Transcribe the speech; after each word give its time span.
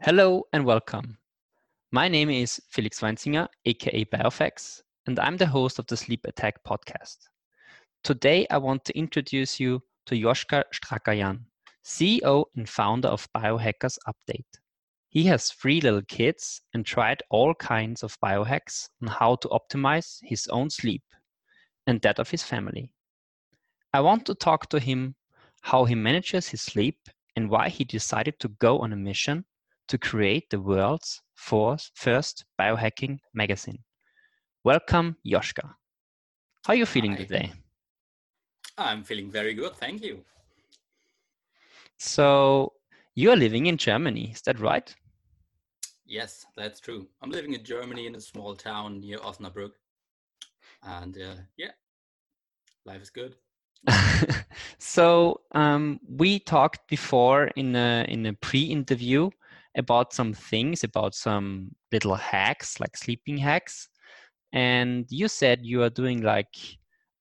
Hello 0.00 0.44
and 0.52 0.64
welcome. 0.64 1.18
My 1.90 2.06
name 2.06 2.30
is 2.30 2.60
Felix 2.68 3.00
Weinzinger, 3.00 3.48
aka 3.64 4.04
Biofex, 4.04 4.80
and 5.08 5.18
I'm 5.18 5.36
the 5.36 5.46
host 5.46 5.80
of 5.80 5.88
the 5.88 5.96
Sleep 5.96 6.20
Attack 6.24 6.62
podcast. 6.62 7.16
Today, 8.04 8.46
I 8.48 8.58
want 8.58 8.84
to 8.84 8.96
introduce 8.96 9.58
you 9.58 9.82
to 10.06 10.14
Joschka 10.14 10.62
Strakajan, 10.72 11.40
CEO 11.84 12.44
and 12.54 12.68
founder 12.68 13.08
of 13.08 13.26
Biohackers 13.36 13.98
Update. 14.06 14.46
He 15.08 15.24
has 15.24 15.50
three 15.50 15.80
little 15.80 16.02
kids 16.02 16.62
and 16.74 16.86
tried 16.86 17.24
all 17.28 17.52
kinds 17.54 18.04
of 18.04 18.16
biohacks 18.20 18.88
on 19.02 19.08
how 19.08 19.34
to 19.34 19.48
optimize 19.48 20.20
his 20.22 20.46
own 20.46 20.70
sleep 20.70 21.02
and 21.88 22.00
that 22.02 22.20
of 22.20 22.30
his 22.30 22.44
family. 22.44 22.92
I 23.92 24.02
want 24.02 24.26
to 24.26 24.36
talk 24.36 24.68
to 24.68 24.78
him 24.78 25.16
how 25.62 25.86
he 25.86 25.96
manages 25.96 26.46
his 26.46 26.62
sleep 26.62 27.00
and 27.34 27.50
why 27.50 27.68
he 27.68 27.82
decided 27.82 28.38
to 28.38 28.48
go 28.60 28.78
on 28.78 28.92
a 28.92 28.96
mission 28.96 29.44
to 29.88 29.98
create 29.98 30.50
the 30.50 30.60
world's 30.60 31.20
first 31.34 32.44
biohacking 32.60 33.18
magazine. 33.34 33.78
Welcome, 34.64 35.16
Joschka. 35.26 35.74
How 36.64 36.72
are 36.72 36.76
you 36.76 36.86
feeling 36.86 37.12
Hi. 37.12 37.24
today? 37.24 37.52
I'm 38.76 39.02
feeling 39.02 39.30
very 39.30 39.54
good, 39.54 39.74
thank 39.76 40.02
you. 40.02 40.24
So, 41.98 42.72
you 43.14 43.30
are 43.30 43.36
living 43.36 43.66
in 43.66 43.76
Germany, 43.76 44.30
is 44.32 44.42
that 44.42 44.60
right? 44.60 44.94
Yes, 46.06 46.46
that's 46.56 46.80
true. 46.80 47.06
I'm 47.20 47.30
living 47.30 47.54
in 47.54 47.64
Germany 47.64 48.06
in 48.06 48.14
a 48.14 48.20
small 48.20 48.54
town 48.54 49.00
near 49.00 49.18
Osnabrück. 49.18 49.72
And 50.82 51.16
uh, 51.16 51.34
yeah, 51.56 51.72
life 52.84 53.02
is 53.02 53.10
good. 53.10 53.36
so 54.78 55.40
um, 55.52 56.00
we 56.08 56.38
talked 56.38 56.88
before 56.88 57.46
in 57.56 57.76
a 57.76 58.04
in 58.08 58.26
a 58.26 58.32
pre-interview 58.32 59.30
about 59.78 60.12
some 60.12 60.34
things 60.34 60.84
about 60.84 61.14
some 61.14 61.70
little 61.92 62.14
hacks 62.14 62.80
like 62.80 62.96
sleeping 62.96 63.38
hacks 63.38 63.88
and 64.52 65.06
you 65.10 65.28
said 65.28 65.60
you 65.62 65.82
are 65.82 65.90
doing 65.90 66.22
like 66.22 66.54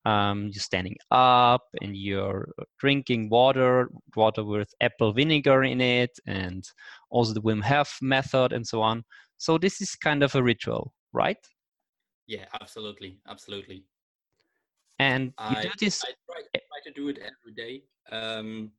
um, 0.05 0.43
you're 0.53 0.61
standing 0.61 0.95
up 1.11 1.63
and 1.81 1.97
you're 1.97 2.49
drinking 2.79 3.29
water 3.29 3.89
water 4.15 4.43
with 4.43 4.73
apple 4.81 5.11
vinegar 5.11 5.63
in 5.63 5.81
it 5.81 6.11
and 6.25 6.63
also 7.09 7.33
the 7.33 7.41
wim 7.41 7.61
hof 7.61 7.97
method 8.01 8.53
and 8.53 8.65
so 8.65 8.81
on. 8.81 9.03
So 9.37 9.57
this 9.57 9.81
is 9.81 9.95
kind 9.95 10.23
of 10.23 10.33
a 10.35 10.41
ritual 10.41 10.93
right? 11.11 11.37
Yeah 12.27 12.45
absolutely 12.61 13.19
absolutely. 13.27 13.83
And 14.99 15.33
you 15.49 15.55
I, 15.55 15.63
do 15.63 15.69
this 15.79 16.03
I 16.03 16.13
try, 16.31 16.41
try, 16.53 16.79
to 16.85 16.91
do 16.93 17.09
it 17.09 17.19
every 17.19 17.53
day. 17.55 17.83
Um, 18.11 18.71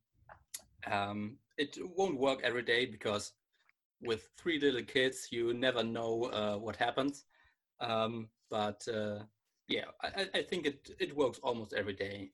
um, 0.91 1.37
it 1.59 1.77
won't 1.97 2.19
work 2.19 2.41
every 2.43 2.63
day 2.63 2.87
because 2.87 3.33
with 4.03 4.29
three 4.37 4.61
little 4.61 4.83
kids, 4.83 5.29
you 5.31 5.53
never 5.55 5.83
know 5.83 6.25
uh, 6.25 6.57
what 6.57 6.77
happens. 6.77 7.25
Um, 7.81 8.29
but 8.51 8.87
uh, 8.89 9.21
yeah, 9.69 9.85
I, 10.03 10.27
I, 10.35 10.43
think 10.43 10.67
it, 10.67 10.91
it 10.99 11.17
works 11.17 11.39
almost 11.43 11.73
every 11.73 11.93
day. 11.93 12.31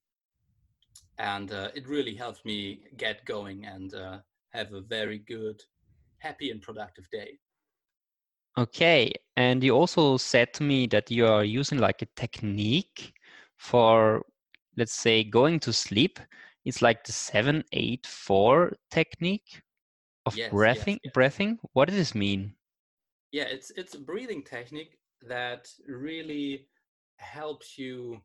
And 1.19 1.53
uh, 1.53 1.69
it 1.75 1.89
really 1.89 2.15
helps 2.15 2.45
me 2.45 2.85
get 2.97 3.25
going 3.25 3.67
and 3.67 3.95
uh, 3.95 4.19
have 4.51 4.73
a 4.73 4.81
very 4.81 5.19
good, 5.19 5.63
happy, 6.19 6.51
and 6.51 6.63
productive 6.63 7.09
day. 7.11 7.39
Okay. 8.57 9.13
And 9.37 9.63
you 9.65 9.75
also 9.75 10.17
said 10.17 10.55
to 10.55 10.63
me 10.63 10.87
that 10.89 11.11
you 11.11 11.27
are 11.27 11.45
using 11.45 11.79
like 11.79 12.03
a 12.03 12.09
technique 12.17 13.13
for, 13.57 14.23
let's 14.77 14.95
say, 14.95 15.25
going 15.25 15.61
to 15.61 15.73
sleep. 15.73 16.21
It's 16.65 16.81
like 16.81 17.05
the 17.05 17.13
784 17.13 18.73
technique 18.91 19.64
of 20.27 20.37
yes, 20.37 20.51
breathing 20.51 20.95
yes, 20.95 21.01
yes. 21.05 21.13
breathing? 21.13 21.59
What 21.73 21.89
does 21.89 21.97
this 21.97 22.15
mean? 22.15 22.55
Yeah 23.33 23.45
it's 23.45 23.71
it's 23.71 23.95
a 23.95 24.01
breathing 24.01 24.43
technique 24.43 24.99
that 25.29 25.69
really 25.89 26.69
helps 27.17 27.79
you 27.79 28.21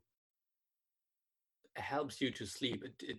helps 1.75 2.19
you 2.19 2.31
to 2.31 2.45
sleep. 2.45 2.83
It, 2.83 2.93
it 3.07 3.17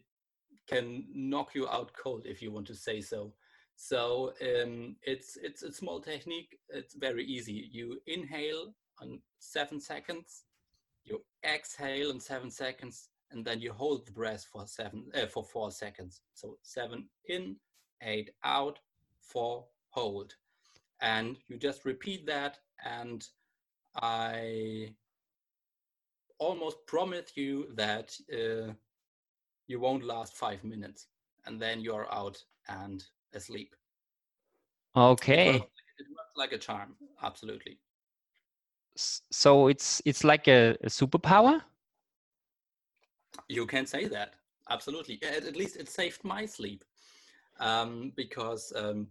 can 0.69 1.05
knock 1.15 1.55
you 1.55 1.69
out 1.69 1.91
cold 2.01 2.27
if 2.27 2.43
you 2.43 2.53
want 2.53 2.67
to 2.67 2.75
say 2.75 3.01
so. 3.01 3.33
So 3.77 4.35
um, 4.43 4.97
it's 5.03 5.37
it's 5.43 5.63
a 5.63 5.73
small 5.73 6.01
technique. 6.01 6.59
It's 6.69 6.95
very 6.95 7.25
easy. 7.25 7.69
You 7.73 7.99
inhale 8.07 8.75
on 9.01 9.21
seven 9.39 9.81
seconds 9.81 10.45
you 11.05 11.23
exhale 11.45 12.11
in 12.11 12.21
seven 12.21 12.51
seconds 12.51 13.09
and 13.31 13.45
then 13.45 13.61
you 13.61 13.73
hold 13.73 14.07
the 14.07 14.13
breath 14.13 14.47
for 14.53 14.67
seven 14.67 15.05
uh, 15.15 15.27
for 15.27 15.45
four 15.45 15.71
seconds. 15.71 16.21
So 16.35 16.57
seven 16.63 17.09
in 17.29 17.57
eight 18.03 18.31
out, 18.44 18.78
four 19.21 19.65
hold. 19.91 20.34
And 21.00 21.37
you 21.49 21.56
just 21.56 21.84
repeat 21.84 22.27
that 22.27 22.59
and 22.84 23.27
I 23.97 24.94
almost 26.39 26.87
promise 26.87 27.37
you 27.37 27.66
that 27.75 28.16
uh, 28.33 28.72
you 29.66 29.81
won't 29.81 30.05
last 30.05 30.37
five 30.37 30.62
minutes 30.65 31.09
and 31.47 31.60
then 31.60 31.81
you're 31.81 32.12
out 32.12 32.43
and 32.69 33.05
asleep. 33.34 33.75
Okay. 34.97 35.49
It 35.49 35.60
works, 35.60 35.72
it 35.99 36.06
works 36.10 36.37
like 36.37 36.53
a 36.53 36.59
charm, 36.59 36.97
absolutely. 37.22 37.78
So 38.97 39.69
it's 39.69 40.03
it's 40.05 40.25
like 40.25 40.49
a, 40.49 40.77
a 40.83 40.89
superpower. 40.89 41.62
You 43.49 43.66
can 43.66 43.87
say 43.87 44.06
that 44.09 44.34
absolutely. 44.69 45.21
At, 45.22 45.44
at 45.44 45.56
least 45.56 45.77
it 45.77 45.89
saved 45.89 46.25
my 46.25 46.44
sleep 46.44 46.84
um, 47.60 48.12
because 48.16 48.72
um, 48.75 49.06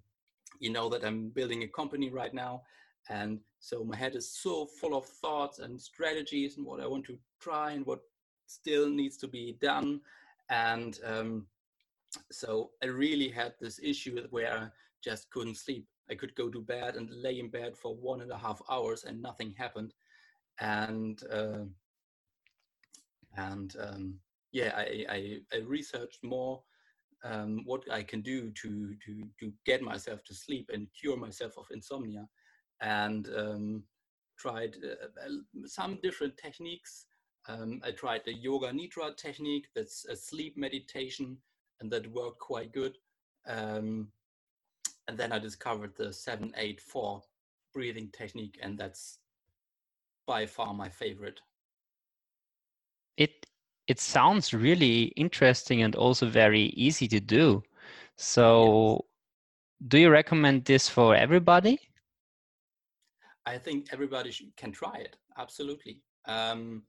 you 0.60 0.70
know 0.70 0.90
that 0.90 1.06
I'm 1.06 1.30
building 1.30 1.64
a 1.64 1.68
company 1.68 2.10
right 2.10 2.34
now. 2.34 2.64
And 3.10 3.40
so 3.60 3.84
my 3.84 3.96
head 3.96 4.16
is 4.16 4.30
so 4.30 4.66
full 4.66 4.96
of 4.96 5.06
thoughts 5.06 5.60
and 5.60 5.82
strategies 5.82 6.58
and 6.58 6.66
what 6.66 6.82
I 6.82 6.88
want 6.88 7.06
to 7.06 7.18
try 7.40 7.72
and 7.72 7.86
what 7.86 8.02
still 8.46 8.90
needs 8.90 9.18
to 9.18 9.28
be 9.28 9.58
done. 9.62 10.02
And 10.50 11.00
um, 11.06 11.48
so 12.32 12.72
I 12.84 12.88
really 12.88 13.30
had 13.30 13.54
this 13.60 13.80
issue 13.82 14.22
where 14.32 14.54
I 14.54 14.68
just 15.04 15.30
couldn't 15.32 15.58
sleep. 15.58 15.88
I 16.10 16.16
could 16.16 16.36
go 16.36 16.50
to 16.50 16.62
bed 16.62 16.96
and 16.96 17.10
lay 17.12 17.40
in 17.40 17.50
bed 17.50 17.78
for 17.78 17.96
one 17.96 18.22
and 18.22 18.32
a 18.32 18.38
half 18.38 18.62
hours 18.70 19.04
and 19.06 19.22
nothing 19.22 19.54
happened. 19.58 19.94
And 20.60 21.22
uh, 21.32 21.66
and 23.38 23.76
um, 23.80 24.16
yeah, 24.52 24.74
I, 24.76 25.06
I, 25.10 25.38
I 25.54 25.58
researched 25.60 26.24
more 26.24 26.62
um, 27.24 27.62
what 27.66 27.84
I 27.92 28.04
can 28.04 28.22
do 28.22 28.52
to 28.52 28.96
to 29.06 29.24
to 29.40 29.54
get 29.66 29.82
myself 29.82 30.24
to 30.26 30.34
sleep 30.34 30.70
and 30.74 30.88
cure 31.00 31.18
myself 31.18 31.58
of 31.58 31.68
insomnia, 31.72 32.28
and 32.82 33.28
um, 33.36 33.84
tried 34.38 34.76
uh, 34.84 35.30
some 35.66 36.00
different 36.02 36.38
techniques. 36.38 37.06
Um, 37.48 37.82
I 37.84 37.92
tried 37.92 38.22
the 38.26 38.34
yoga 38.34 38.68
nidra 38.68 39.16
technique, 39.16 39.68
that's 39.76 40.06
a 40.06 40.16
sleep 40.16 40.58
meditation, 40.58 41.38
and 41.80 41.92
that 41.92 42.12
worked 42.12 42.40
quite 42.40 42.72
good. 42.74 42.98
Um, 43.48 44.12
and 45.08 45.18
then 45.18 45.32
I 45.32 45.40
discovered 45.40 45.94
the 45.98 46.14
seven 46.14 46.54
eight 46.58 46.80
four 46.80 47.24
breathing 47.74 48.10
technique, 48.12 48.60
and 48.62 48.78
that's 48.78 49.20
by 50.28 50.46
far 50.46 50.74
my 50.74 50.90
favorite. 50.90 51.42
It 53.18 53.48
it 53.90 54.00
sounds 54.00 54.54
really 54.54 55.06
interesting 55.18 55.82
and 55.82 55.96
also 55.96 56.28
very 56.28 56.66
easy 56.86 57.08
to 57.08 57.20
do. 57.20 57.64
So, 58.18 59.06
do 59.88 59.98
you 59.98 60.12
recommend 60.12 60.66
this 60.66 60.88
for 60.88 61.16
everybody? 61.16 61.80
I 63.48 63.58
think 63.58 63.88
everybody 63.92 64.32
should, 64.32 64.56
can 64.56 64.72
try 64.72 64.98
it. 64.98 65.16
Absolutely. 65.38 66.02
Um, 66.26 66.84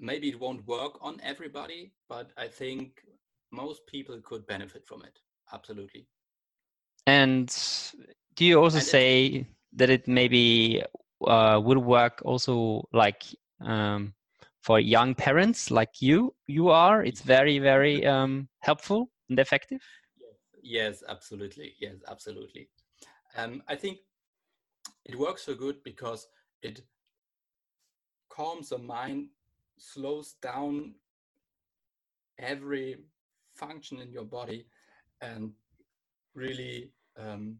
maybe 0.00 0.28
it 0.28 0.40
won't 0.40 0.66
work 0.66 0.98
on 1.00 1.20
everybody, 1.22 1.92
but 2.08 2.32
I 2.36 2.48
think 2.48 3.04
most 3.52 3.86
people 3.86 4.20
could 4.24 4.44
benefit 4.48 4.84
from 4.84 5.04
it. 5.04 5.16
Absolutely. 5.52 6.08
And 7.06 7.48
do 8.34 8.44
you 8.44 8.60
also 8.60 8.78
and 8.78 8.86
say 8.86 9.26
it, 9.26 9.46
that 9.74 9.90
it 9.90 10.08
maybe 10.08 10.82
uh, 11.24 11.60
will 11.62 11.78
work 11.78 12.22
also 12.24 12.88
like 12.92 13.22
um, 13.60 14.14
for 14.64 14.80
young 14.80 15.14
parents 15.14 15.70
like 15.70 16.00
you 16.00 16.34
you 16.46 16.68
are 16.70 17.04
it's 17.04 17.20
very 17.20 17.58
very 17.58 18.06
um, 18.06 18.48
helpful 18.60 19.10
and 19.28 19.38
effective? 19.38 19.82
Yes 20.62 21.02
absolutely. 21.08 21.74
Yes 21.78 21.96
absolutely. 22.08 22.68
Um, 23.36 23.62
i 23.68 23.76
think 23.76 23.98
it 25.04 25.18
works 25.18 25.42
so 25.42 25.54
good 25.54 25.82
because 25.84 26.28
it 26.62 26.80
calms 28.30 28.70
the 28.70 28.78
mind 28.78 29.28
slows 29.78 30.34
down 30.40 30.94
every 32.38 32.96
function 33.54 33.98
in 34.00 34.10
your 34.10 34.24
body 34.24 34.66
and 35.20 35.52
really 36.34 36.90
um, 37.18 37.56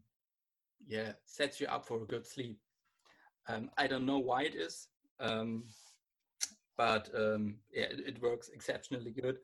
yeah 0.87 1.11
sets 1.25 1.61
you 1.61 1.67
up 1.67 1.85
for 1.85 2.01
a 2.01 2.05
good 2.05 2.25
sleep. 2.25 2.57
Um, 3.47 3.69
i 3.77 3.85
don't 3.87 4.05
know 4.05 4.19
why 4.19 4.41
it 4.43 4.55
is. 4.55 4.87
Um, 5.19 5.65
but 6.77 7.09
um, 7.15 7.55
yeah, 7.71 7.85
it, 7.85 7.99
it, 8.07 8.21
works 8.21 8.49
exceptionally 8.49 9.11
good. 9.11 9.39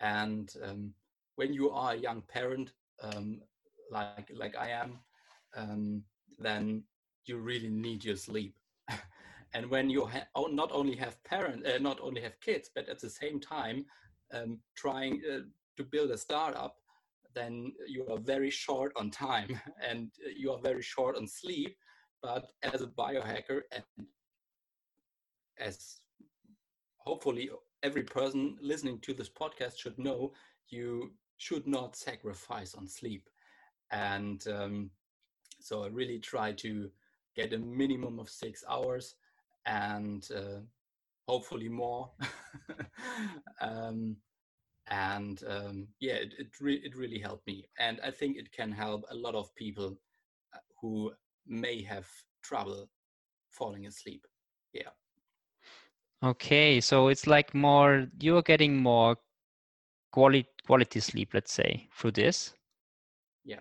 And 0.00 0.52
um, 0.62 0.92
when 1.36 1.52
you 1.52 1.70
are 1.70 1.92
a 1.92 1.98
young 1.98 2.22
parent, 2.22 2.72
um, 3.02 3.40
like 3.90 4.30
like 4.34 4.56
I 4.56 4.70
am, 4.70 4.98
um, 5.56 6.02
then 6.38 6.84
you 7.24 7.38
really 7.38 7.70
need 7.70 8.04
your 8.04 8.16
sleep. 8.16 8.56
and 9.54 9.70
when 9.70 9.90
you 9.90 10.06
ha- 10.06 10.48
not 10.50 10.70
only 10.72 10.96
have 10.96 11.22
parents, 11.24 11.66
uh, 11.66 11.78
not 11.78 12.00
only 12.00 12.20
have 12.20 12.40
kids, 12.40 12.70
but 12.74 12.88
at 12.88 13.00
the 13.00 13.10
same 13.10 13.40
time 13.40 13.86
um, 14.32 14.58
trying 14.74 15.22
uh, 15.30 15.40
to 15.76 15.84
build 15.84 16.10
a 16.10 16.18
startup, 16.18 16.76
then 17.34 17.72
you 17.86 18.06
are 18.08 18.18
very 18.18 18.50
short 18.50 18.92
on 18.96 19.10
time 19.10 19.60
and 19.88 20.10
you 20.36 20.52
are 20.52 20.58
very 20.58 20.82
short 20.82 21.16
on 21.16 21.26
sleep. 21.26 21.76
But 22.22 22.50
as 22.62 22.80
a 22.82 22.86
biohacker 22.86 23.60
and 23.72 24.06
as 25.58 26.00
hopefully 27.06 27.48
every 27.82 28.02
person 28.02 28.56
listening 28.60 28.98
to 29.00 29.14
this 29.14 29.30
podcast 29.30 29.78
should 29.78 29.98
know, 29.98 30.32
you 30.68 31.12
should 31.38 31.66
not 31.66 31.96
sacrifice 31.96 32.74
on 32.74 32.88
sleep. 32.88 33.28
And 33.92 34.44
um, 34.48 34.90
so 35.60 35.84
I 35.84 35.88
really 35.88 36.18
try 36.18 36.52
to 36.52 36.90
get 37.36 37.52
a 37.52 37.58
minimum 37.58 38.18
of 38.18 38.28
six 38.28 38.64
hours 38.68 39.14
and 39.66 40.26
uh, 40.34 40.60
hopefully 41.28 41.68
more. 41.68 42.10
um, 43.60 44.16
and 44.88 45.42
um, 45.48 45.88
yeah, 46.00 46.14
it 46.14 46.34
it, 46.38 46.48
re- 46.60 46.82
it 46.84 46.94
really 46.94 47.18
helped 47.18 47.44
me, 47.48 47.66
and 47.76 47.98
I 48.04 48.12
think 48.12 48.36
it 48.36 48.52
can 48.52 48.70
help 48.70 49.04
a 49.10 49.16
lot 49.16 49.34
of 49.34 49.52
people 49.56 49.98
uh, 50.54 50.58
who 50.80 51.12
may 51.44 51.82
have 51.82 52.06
trouble 52.42 52.88
falling 53.50 53.86
asleep. 53.86 54.24
Yeah. 54.72 54.90
Okay, 56.22 56.80
so 56.80 57.08
it's 57.08 57.26
like 57.26 57.54
more 57.54 58.06
you're 58.20 58.42
getting 58.42 58.76
more 58.76 59.16
quality 60.12 60.48
quality 60.66 61.00
sleep, 61.00 61.34
let's 61.34 61.52
say, 61.52 61.88
through 61.94 62.12
this. 62.12 62.54
Yeah, 63.44 63.60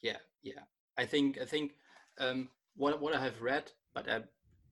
yeah, 0.00 0.18
yeah. 0.42 0.62
I 0.96 1.06
think 1.06 1.38
I 1.40 1.44
think 1.44 1.72
um, 2.18 2.48
what 2.76 3.00
what 3.00 3.14
I 3.14 3.22
have 3.22 3.42
read, 3.42 3.70
but 3.94 4.08
I 4.08 4.20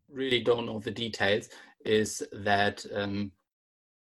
really 0.09 0.41
don't 0.41 0.67
know 0.67 0.79
the 0.79 0.91
details, 0.93 1.49
is 1.85 2.23
that 2.33 2.85
um, 2.95 3.33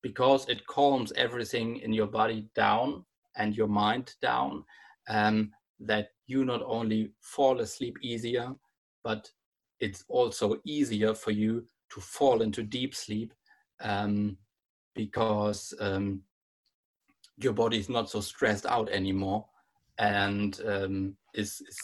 because 0.04 0.48
it 0.48 0.66
calms 0.68 1.12
everything 1.14 1.78
in 1.78 1.94
your 1.94 2.08
body 2.08 2.48
down 2.56 3.06
and 3.38 3.56
your 3.56 3.68
mind 3.68 4.14
down, 4.22 4.64
um, 5.08 5.52
that 5.80 6.10
you 6.28 6.46
not 6.46 6.62
only 6.64 7.12
fall 7.22 7.60
asleep 7.60 7.98
easier, 8.02 8.54
but 9.04 9.30
it's 9.80 10.04
also 10.10 10.58
easier 10.64 11.14
for 11.16 11.32
you 11.32 11.66
to 11.90 12.02
fall 12.02 12.42
into 12.42 12.64
deep 12.64 12.96
sleep 12.96 13.34
um, 13.82 14.38
because 14.96 15.74
um, 15.80 16.22
your 17.38 17.54
body 17.54 17.78
is 17.78 17.90
not 17.90 18.10
so 18.10 18.20
stressed 18.20 18.66
out 18.66 18.90
anymore 18.90 19.46
and 19.98 20.62
um, 20.68 21.16
is, 21.34 21.62
is, 21.68 21.80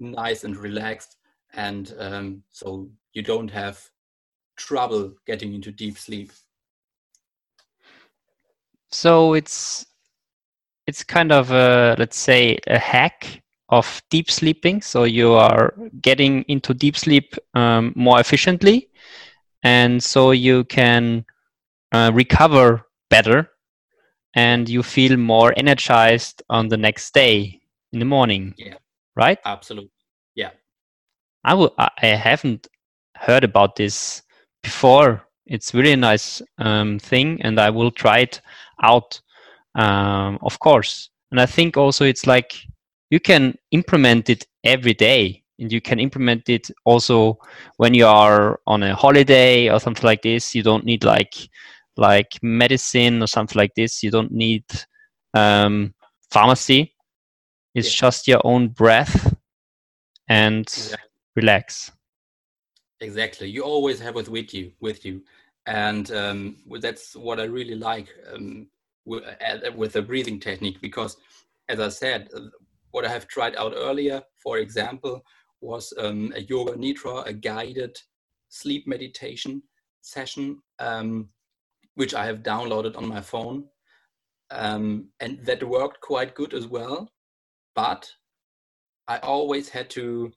nice 0.00 0.44
and 0.44 0.56
relaxed 0.56 1.16
and 1.54 1.94
um, 1.98 2.42
so 2.50 2.88
you 3.12 3.22
don't 3.22 3.50
have 3.50 3.82
trouble 4.56 5.14
getting 5.26 5.54
into 5.54 5.72
deep 5.72 5.96
sleep. 5.96 6.32
So 8.90 9.34
it's 9.34 9.86
it's 10.86 11.04
kind 11.04 11.32
of 11.32 11.50
a 11.50 11.94
let's 11.98 12.18
say 12.18 12.58
a 12.66 12.78
hack 12.78 13.42
of 13.68 14.02
deep 14.10 14.30
sleeping. 14.30 14.80
So 14.80 15.04
you 15.04 15.32
are 15.32 15.74
getting 16.00 16.42
into 16.48 16.72
deep 16.72 16.96
sleep 16.96 17.34
um, 17.54 17.92
more 17.94 18.20
efficiently 18.20 18.88
and 19.68 20.02
so 20.02 20.30
you 20.30 20.64
can 20.64 21.24
uh, 21.92 22.10
recover 22.14 22.86
better 23.10 23.50
and 24.34 24.68
you 24.68 24.82
feel 24.82 25.16
more 25.16 25.52
energized 25.56 26.42
on 26.48 26.68
the 26.68 26.76
next 26.76 27.12
day 27.12 27.60
in 27.92 27.98
the 27.98 28.04
morning 28.04 28.54
yeah. 28.56 28.76
right? 29.16 29.38
Absolutely 29.44 29.90
yeah. 30.34 30.50
I 31.44 31.54
will 31.54 31.74
i 31.78 32.06
haven't 32.06 32.66
heard 33.16 33.44
about 33.44 33.76
this 33.76 34.22
before. 34.62 35.10
It's 35.46 35.74
really 35.74 35.92
a 35.92 35.96
nice 36.10 36.42
um, 36.58 36.98
thing 36.98 37.28
and 37.42 37.58
i 37.58 37.70
will 37.70 37.90
try 37.90 38.18
it 38.20 38.40
out 38.82 39.20
um, 39.74 40.38
of 40.42 40.58
course. 40.58 41.10
And 41.30 41.40
i 41.40 41.46
think 41.46 41.76
also 41.76 42.04
it's 42.04 42.26
like 42.26 42.50
you 43.10 43.20
can 43.20 43.42
implement 43.70 44.30
it 44.30 44.46
every 44.64 44.94
day 44.94 45.42
and 45.58 45.72
you 45.72 45.80
can 45.80 45.98
implement 45.98 46.48
it 46.48 46.70
also 46.84 47.38
when 47.76 47.94
you 47.94 48.06
are 48.06 48.60
on 48.66 48.82
a 48.82 48.94
holiday 48.94 49.68
or 49.68 49.80
something 49.80 50.04
like 50.04 50.22
this. 50.22 50.54
You 50.54 50.62
don't 50.62 50.84
need 50.84 51.04
like 51.04 51.34
like 51.96 52.38
medicine 52.42 53.22
or 53.22 53.26
something 53.26 53.58
like 53.58 53.74
this. 53.74 54.02
You 54.02 54.10
don't 54.10 54.32
need 54.32 54.64
um, 55.34 55.94
pharmacy. 56.30 56.94
It's 57.74 57.94
yeah. 57.94 58.06
just 58.06 58.28
your 58.28 58.40
own 58.44 58.68
breath 58.68 59.34
and 60.28 60.60
exactly. 60.60 61.08
relax. 61.36 61.90
Exactly. 63.00 63.48
You 63.48 63.62
always 63.62 64.00
have 64.00 64.16
it 64.16 64.28
with 64.28 64.54
you 64.54 64.72
with 64.80 65.04
you. 65.04 65.22
And 65.66 66.10
um, 66.12 66.56
that's 66.80 67.14
what 67.14 67.38
i 67.38 67.44
really 67.44 67.74
like 67.74 68.08
um, 68.32 68.68
with, 69.04 69.22
uh, 69.24 69.70
with 69.76 69.92
the 69.92 70.02
breathing 70.02 70.38
technique 70.38 70.80
because 70.80 71.16
as 71.68 71.80
i 71.80 71.88
said 71.88 72.28
what 72.92 73.04
i 73.04 73.08
have 73.08 73.26
tried 73.26 73.56
out 73.56 73.74
earlier 73.76 74.22
for 74.42 74.58
example 74.58 75.22
was 75.60 75.92
um, 75.98 76.32
a 76.36 76.40
yoga 76.40 76.72
nidra, 76.72 77.26
a 77.26 77.32
guided 77.32 77.96
sleep 78.48 78.86
meditation 78.86 79.62
session, 80.02 80.60
um, 80.78 81.28
which 81.94 82.14
I 82.14 82.26
have 82.26 82.42
downloaded 82.42 82.96
on 82.96 83.08
my 83.08 83.20
phone. 83.20 83.64
Um, 84.50 85.08
and 85.20 85.44
that 85.44 85.62
worked 85.62 86.00
quite 86.00 86.34
good 86.34 86.54
as 86.54 86.66
well. 86.66 87.10
But 87.74 88.10
I 89.06 89.18
always 89.18 89.68
had 89.68 89.90
to 89.90 90.32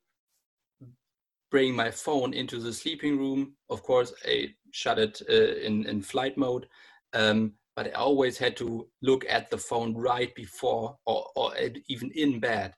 bring 1.49 1.75
my 1.75 1.91
phone 1.91 2.33
into 2.33 2.59
the 2.59 2.73
sleeping 2.73 3.17
room. 3.17 3.53
Of 3.69 3.83
course, 3.83 4.13
I 4.25 4.53
shut 4.71 4.99
it 4.99 5.21
uh, 5.29 5.55
in, 5.65 5.85
in 5.85 6.01
flight 6.01 6.37
mode. 6.37 6.67
Um, 7.13 7.53
but 7.75 7.87
I 7.87 7.91
always 7.91 8.37
had 8.37 8.57
to 8.57 8.87
look 9.01 9.25
at 9.29 9.49
the 9.49 9.57
phone 9.57 9.95
right 9.95 10.33
before 10.35 10.97
or, 11.05 11.27
or 11.35 11.53
even 11.87 12.11
in 12.15 12.39
bed. 12.39 12.73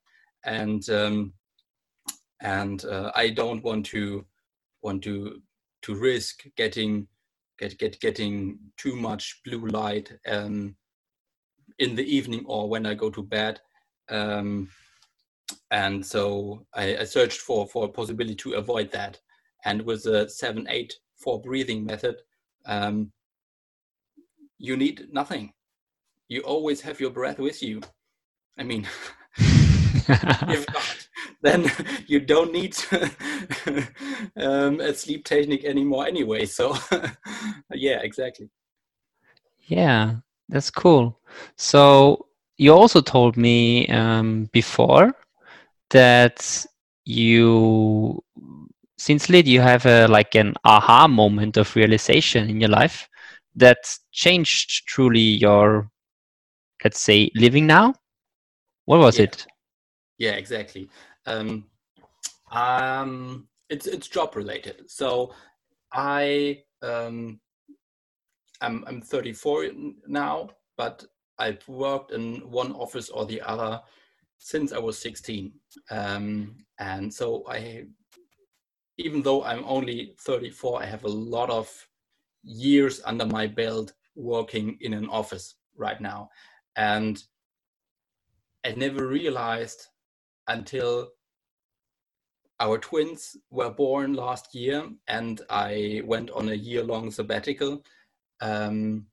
And 0.45 0.87
um, 0.89 1.33
and 2.43 2.83
uh, 2.85 3.11
I 3.15 3.29
don't 3.29 3.63
want 3.63 3.85
to 3.87 4.25
want 4.81 5.01
to 5.03 5.41
to 5.83 5.95
risk 5.95 6.43
getting 6.55 7.07
get 7.57 7.79
get 7.79 7.99
getting 7.99 8.59
too 8.77 8.95
much 8.95 9.41
blue 9.45 9.65
light 9.67 10.11
um, 10.27 10.75
in 11.79 11.95
the 11.95 12.03
evening 12.03 12.43
or 12.45 12.69
when 12.69 12.85
I 12.85 12.93
go 12.93 13.09
to 13.09 13.23
bed. 13.23 13.59
Um, 14.09 14.69
and 15.71 16.05
so 16.05 16.65
I, 16.73 16.97
I, 16.97 17.03
searched 17.05 17.39
for 17.39 17.65
for 17.67 17.85
a 17.85 17.89
possibility 17.89 18.35
to 18.35 18.53
avoid 18.53 18.91
that. 18.91 19.19
And 19.65 19.81
with 19.83 20.03
the 20.03 20.27
seven 20.27 20.67
eight 20.69 20.93
four 21.15 21.41
breathing 21.41 21.85
method, 21.85 22.17
um, 22.65 23.11
you 24.57 24.75
need 24.75 25.07
nothing. 25.11 25.53
You 26.27 26.41
always 26.41 26.81
have 26.81 26.99
your 26.99 27.11
breath 27.11 27.39
with 27.39 27.63
you. 27.63 27.81
I 28.57 28.63
mean, 28.63 28.87
if 29.37 30.65
not, 30.73 31.02
then 31.43 31.69
you 32.07 32.19
don't 32.19 32.51
need 32.51 32.75
um, 34.37 34.79
a 34.79 34.93
sleep 34.93 35.25
technique 35.25 35.65
anymore 35.65 36.07
anyway. 36.07 36.45
So, 36.45 36.75
yeah, 37.71 37.99
exactly. 38.01 38.49
Yeah, 39.67 40.15
that's 40.49 40.71
cool. 40.71 41.19
So, 41.57 42.27
you 42.57 42.73
also 42.73 43.01
told 43.01 43.37
me 43.37 43.87
um, 43.87 44.49
before 44.51 45.13
that 45.89 46.65
you, 47.05 48.23
since 48.97 49.29
lit, 49.29 49.45
you 49.45 49.61
have 49.61 49.85
a 49.85 50.07
like 50.07 50.35
an 50.35 50.53
aha 50.63 51.07
moment 51.07 51.57
of 51.57 51.75
realization 51.75 52.49
in 52.49 52.61
your 52.61 52.69
life 52.69 53.09
that 53.55 53.77
changed 54.11 54.87
truly 54.87 55.19
your, 55.19 55.89
let's 56.83 56.99
say, 56.99 57.29
living 57.35 57.67
now. 57.67 57.93
What 58.85 58.99
was 58.99 59.17
yeah. 59.17 59.23
it? 59.25 59.45
Yeah, 60.17 60.31
exactly. 60.31 60.89
Um, 61.25 61.65
um, 62.51 63.47
it's 63.69 63.87
it's 63.87 64.07
job 64.07 64.35
related. 64.35 64.89
So 64.89 65.33
I 65.91 66.63
um, 66.81 67.39
I'm 68.61 68.83
I'm 68.87 69.01
34 69.01 69.69
now, 70.07 70.49
but 70.77 71.05
I've 71.39 71.67
worked 71.67 72.11
in 72.11 72.49
one 72.49 72.71
office 72.73 73.09
or 73.09 73.25
the 73.25 73.41
other 73.41 73.81
since 74.37 74.73
I 74.73 74.79
was 74.79 74.97
16. 74.99 75.51
Um, 75.89 76.55
and 76.79 77.13
so 77.13 77.43
I, 77.47 77.85
even 78.97 79.21
though 79.21 79.43
I'm 79.43 79.63
only 79.65 80.15
34, 80.19 80.83
I 80.83 80.85
have 80.85 81.05
a 81.05 81.09
lot 81.09 81.49
of 81.49 81.69
years 82.43 83.01
under 83.05 83.25
my 83.25 83.47
belt 83.47 83.93
working 84.15 84.77
in 84.81 84.93
an 84.93 85.07
office 85.09 85.55
right 85.75 85.99
now. 85.99 86.29
And 86.75 87.23
I 88.65 88.71
never 88.71 89.07
realized 89.07 89.87
until 90.47 91.09
our 92.59 92.77
twins 92.77 93.35
were 93.49 93.71
born 93.71 94.13
last 94.13 94.53
year 94.55 94.89
and 95.07 95.41
I 95.49 96.01
went 96.05 96.29
on 96.31 96.49
a 96.49 96.53
year 96.53 96.83
long 96.83 97.11
sabbatical. 97.11 97.83
Um, 98.41 99.07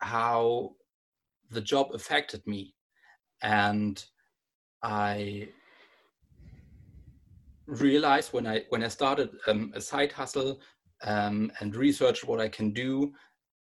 how 0.00 0.72
the 1.50 1.60
job 1.60 1.88
affected 1.94 2.46
me. 2.46 2.74
And 3.42 4.02
I 4.82 5.48
realized 7.66 8.32
when 8.32 8.46
I 8.46 8.62
when 8.68 8.82
I 8.82 8.88
started 8.88 9.30
um, 9.46 9.72
a 9.74 9.80
side 9.80 10.12
hustle 10.12 10.60
um, 11.02 11.52
and 11.60 11.76
researched 11.76 12.24
what 12.24 12.40
I 12.40 12.48
can 12.48 12.72
do, 12.72 13.12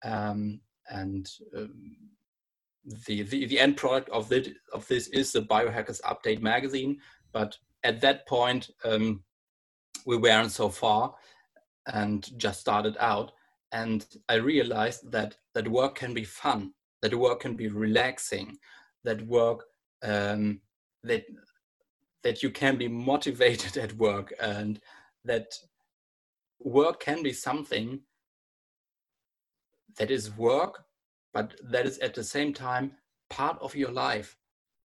um, 0.04 0.60
and 0.88 1.28
um, 1.56 1.96
the, 2.84 3.22
the 3.22 3.46
the 3.46 3.60
end 3.60 3.76
product 3.76 4.08
of 4.10 4.32
of 4.72 4.88
this 4.88 5.08
is 5.08 5.32
the 5.32 5.42
Biohackers 5.42 6.00
Update 6.02 6.40
magazine. 6.40 6.98
But 7.32 7.56
at 7.84 8.00
that 8.00 8.26
point, 8.26 8.70
um, 8.84 9.22
we 10.06 10.16
weren't 10.16 10.52
so 10.52 10.68
far, 10.68 11.14
and 11.86 12.28
just 12.38 12.60
started 12.60 12.96
out. 12.98 13.32
And 13.72 14.04
I 14.28 14.34
realized 14.34 15.12
that 15.12 15.36
that 15.54 15.68
work 15.68 15.94
can 15.94 16.14
be 16.14 16.24
fun, 16.24 16.72
that 17.02 17.14
work 17.14 17.40
can 17.40 17.54
be 17.54 17.68
relaxing, 17.68 18.58
that 19.04 19.24
work 19.26 19.64
um, 20.02 20.60
that 21.04 21.24
that 22.22 22.42
you 22.42 22.50
can 22.50 22.76
be 22.76 22.88
motivated 22.88 23.76
at 23.76 23.92
work 23.94 24.32
and 24.40 24.80
that 25.24 25.52
work 26.58 27.00
can 27.00 27.22
be 27.22 27.32
something 27.32 28.00
that 29.96 30.10
is 30.10 30.36
work 30.36 30.84
but 31.32 31.54
that 31.70 31.86
is 31.86 31.98
at 31.98 32.14
the 32.14 32.24
same 32.24 32.52
time 32.52 32.92
part 33.28 33.58
of 33.60 33.74
your 33.74 33.92
life 33.92 34.36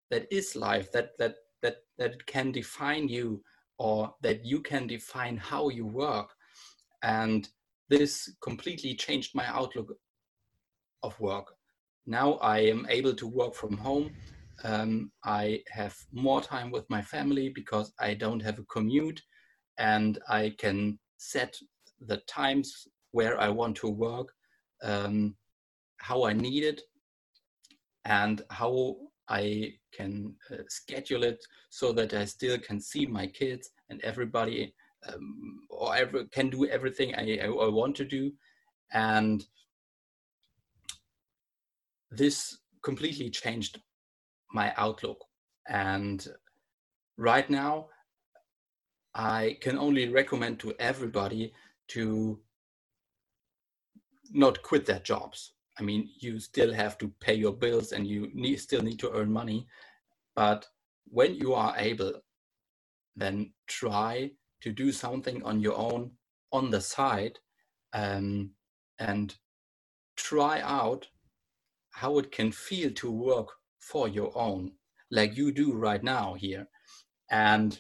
that 0.10 0.28
is 0.32 0.56
life 0.56 0.92
that 0.92 1.18
that 1.18 1.36
that 1.62 1.78
that 1.98 2.26
can 2.26 2.52
define 2.52 3.08
you 3.08 3.44
or 3.78 4.14
that 4.22 4.46
you 4.46 4.62
can 4.62 4.88
define 4.88 5.38
how 5.38 5.70
you 5.70 5.86
work. 5.86 6.30
And 7.02 7.48
this 7.90 8.32
completely 8.42 8.96
changed 8.96 9.36
my 9.36 9.46
outlook 9.48 9.94
of 11.02 11.20
work. 11.20 11.56
Now 12.06 12.34
i 12.36 12.60
am 12.60 12.86
able 12.90 13.14
to 13.16 13.28
work 13.28 13.56
from 13.56 13.78
home. 13.78 14.12
Um, 14.64 15.12
I 15.26 15.62
have 15.72 15.98
more 16.12 16.42
time 16.42 16.72
with 16.72 16.90
my 16.90 17.02
family 17.02 17.50
because 17.50 17.92
I 18.00 18.14
don't 18.14 18.42
have 18.42 18.60
a 18.60 18.66
commute 18.66 19.22
and 19.78 20.20
I 20.30 20.54
can 20.58 21.00
set 21.18 21.58
the 22.00 22.18
times 22.28 22.88
where 23.12 23.40
I 23.40 23.50
want 23.50 23.76
to 23.78 23.90
work, 23.90 24.30
um, 24.84 25.36
how 26.04 26.26
I 26.26 26.34
need 26.34 26.64
it, 26.64 26.82
and 28.04 28.42
how 28.50 28.98
I 29.30 29.74
can 29.98 30.36
uh, 30.52 30.64
schedule 30.68 31.24
it 31.24 31.42
so 31.70 31.94
that 31.94 32.14
I 32.14 32.26
still 32.26 32.58
can 32.60 32.82
see 32.82 33.06
my 33.06 33.26
kids 33.28 33.70
and 33.90 34.02
everybody, 34.04 34.74
um, 35.08 35.62
or 35.70 35.96
ever 35.96 36.26
can 36.26 36.50
do 36.50 36.66
everything 36.68 37.16
I, 37.16 37.40
I, 37.44 37.46
I 37.46 37.70
want 37.70 37.96
to 37.98 38.06
do. 38.06 38.32
And 38.92 39.46
this 42.12 42.58
completely 42.84 43.30
changed 43.30 43.80
my 44.52 44.74
outlook. 44.76 45.24
And 45.70 46.28
right 47.18 47.50
now, 47.50 47.88
I 49.16 49.58
can 49.62 49.78
only 49.78 50.10
recommend 50.10 50.60
to 50.60 50.74
everybody 50.80 51.54
to 51.90 52.40
not 54.32 54.62
quit 54.64 54.86
their 54.86 55.00
jobs. 55.00 55.53
I 55.80 55.84
mean, 55.84 56.10
you 56.20 56.40
still 56.40 56.74
have 56.74 56.98
to 57.00 57.12
pay 57.20 57.34
your 57.34 57.54
bills 57.54 57.92
and 57.92 58.06
you 58.06 58.30
need, 58.34 58.60
still 58.60 58.82
need 58.82 59.00
to 59.00 59.12
earn 59.12 59.32
money. 59.32 59.68
But 60.36 60.68
when 61.06 61.36
you 61.36 61.54
are 61.54 61.76
able, 61.78 62.14
then 63.16 63.54
try 63.68 64.32
to 64.62 64.72
do 64.72 64.92
something 64.92 65.44
on 65.44 65.60
your 65.60 65.78
own 65.78 66.12
on 66.52 66.70
the 66.70 66.82
side 66.82 67.40
um, 67.94 68.52
and 69.00 69.36
try 70.16 70.62
out 70.62 71.08
how 71.92 72.18
it 72.20 72.32
can 72.32 72.52
feel 72.52 72.92
to 72.92 73.12
work 73.12 73.50
for 73.80 74.08
your 74.08 74.32
own, 74.36 74.72
like 75.12 75.36
you 75.36 75.52
do 75.52 75.74
right 75.74 76.04
now 76.04 76.34
here. 76.34 76.68
And 77.30 77.80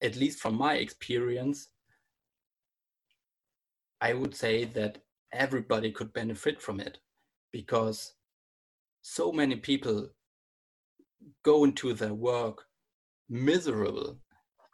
at 0.00 0.16
least 0.16 0.40
from 0.40 0.54
my 0.56 0.74
experience, 0.74 1.68
I 4.00 4.14
would 4.14 4.34
say 4.34 4.64
that 4.64 4.98
everybody 5.32 5.90
could 5.92 6.12
benefit 6.12 6.60
from 6.60 6.80
it 6.80 6.98
because 7.52 8.14
so 9.02 9.32
many 9.32 9.56
people 9.56 10.08
go 11.44 11.64
into 11.64 11.92
their 11.92 12.14
work 12.14 12.64
miserable, 13.28 14.18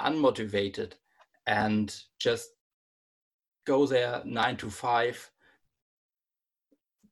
unmotivated, 0.01 0.93
and 1.47 1.95
just 2.19 2.51
go 3.67 3.87
there 3.87 4.23
nine 4.25 4.57
to 4.57 4.71
five 4.71 5.31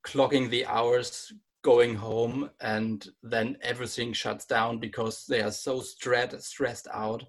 clocking 0.05 0.49
the 0.49 0.65
hours 0.65 1.31
going 1.63 1.95
home 1.95 2.49
and 2.61 3.09
then 3.23 3.57
everything 3.61 4.11
shuts 4.11 4.45
down 4.45 4.77
because 4.77 5.25
they 5.27 5.41
are 5.41 5.51
so 5.51 5.79
stressed 5.79 6.41
stressed 6.41 6.87
out 6.93 7.23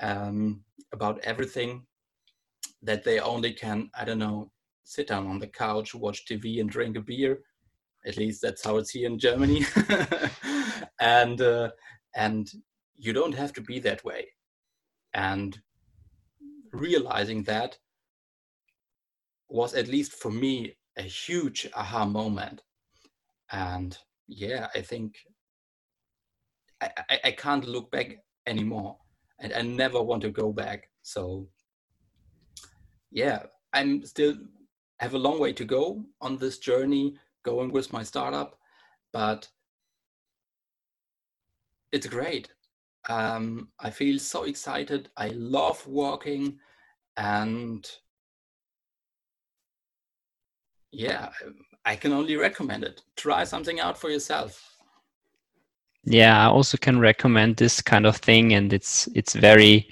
um, 0.00 0.62
about 0.92 1.18
everything 1.20 1.84
that 2.82 3.02
they 3.02 3.18
only 3.18 3.52
can 3.52 3.90
i 3.98 4.04
don't 4.04 4.18
know 4.18 4.50
sit 4.84 5.08
down 5.08 5.26
on 5.26 5.38
the 5.38 5.46
couch 5.46 5.94
watch 5.94 6.26
tv 6.26 6.60
and 6.60 6.70
drink 6.70 6.96
a 6.96 7.00
beer 7.00 7.40
at 8.06 8.16
least 8.16 8.42
that's 8.42 8.64
how 8.64 8.76
it's 8.76 8.90
here 8.90 9.06
in 9.06 9.18
germany 9.18 9.64
and 11.00 11.40
uh, 11.40 11.70
and 12.14 12.52
you 12.96 13.12
don't 13.12 13.34
have 13.34 13.52
to 13.52 13.60
be 13.60 13.78
that 13.78 14.04
way 14.04 14.26
and 15.14 15.58
realizing 16.72 17.42
that 17.42 17.78
was 19.48 19.74
at 19.74 19.88
least 19.88 20.12
for 20.12 20.30
me 20.30 20.76
a 20.96 21.02
huge 21.02 21.68
aha 21.74 22.04
moment. 22.04 22.62
And 23.50 23.96
yeah, 24.26 24.68
I 24.74 24.80
think 24.80 25.14
I, 26.80 26.90
I, 27.10 27.20
I 27.24 27.30
can't 27.32 27.66
look 27.66 27.90
back 27.90 28.16
anymore 28.46 28.96
and 29.38 29.52
I 29.52 29.62
never 29.62 30.02
want 30.02 30.22
to 30.22 30.30
go 30.30 30.52
back. 30.52 30.88
So 31.02 31.48
yeah, 33.10 33.42
I'm 33.72 34.04
still 34.04 34.34
have 35.02 35.14
a 35.14 35.18
long 35.18 35.38
way 35.40 35.52
to 35.52 35.64
go 35.64 36.04
on 36.20 36.36
this 36.36 36.58
journey 36.58 37.16
going 37.42 37.72
with 37.72 37.92
my 37.92 38.02
startup, 38.02 38.58
but 39.12 39.48
it's 41.90 42.06
great. 42.06 42.48
Um, 43.08 43.68
I 43.80 43.90
feel 43.90 44.18
so 44.20 44.44
excited. 44.44 45.10
I 45.16 45.28
love 45.28 45.84
working 45.88 46.58
and 47.16 47.90
yeah, 50.92 51.30
I 51.84 51.96
can 51.96 52.12
only 52.12 52.36
recommend 52.36 52.84
it. 52.84 53.02
Try 53.16 53.42
something 53.44 53.80
out 53.80 53.98
for 53.98 54.08
yourself. 54.08 54.72
Yeah, 56.04 56.46
I 56.46 56.50
also 56.50 56.76
can 56.76 57.00
recommend 57.00 57.56
this 57.56 57.80
kind 57.80 58.06
of 58.06 58.16
thing, 58.16 58.52
and 58.54 58.72
it's 58.72 59.08
it's 59.14 59.34
very, 59.34 59.88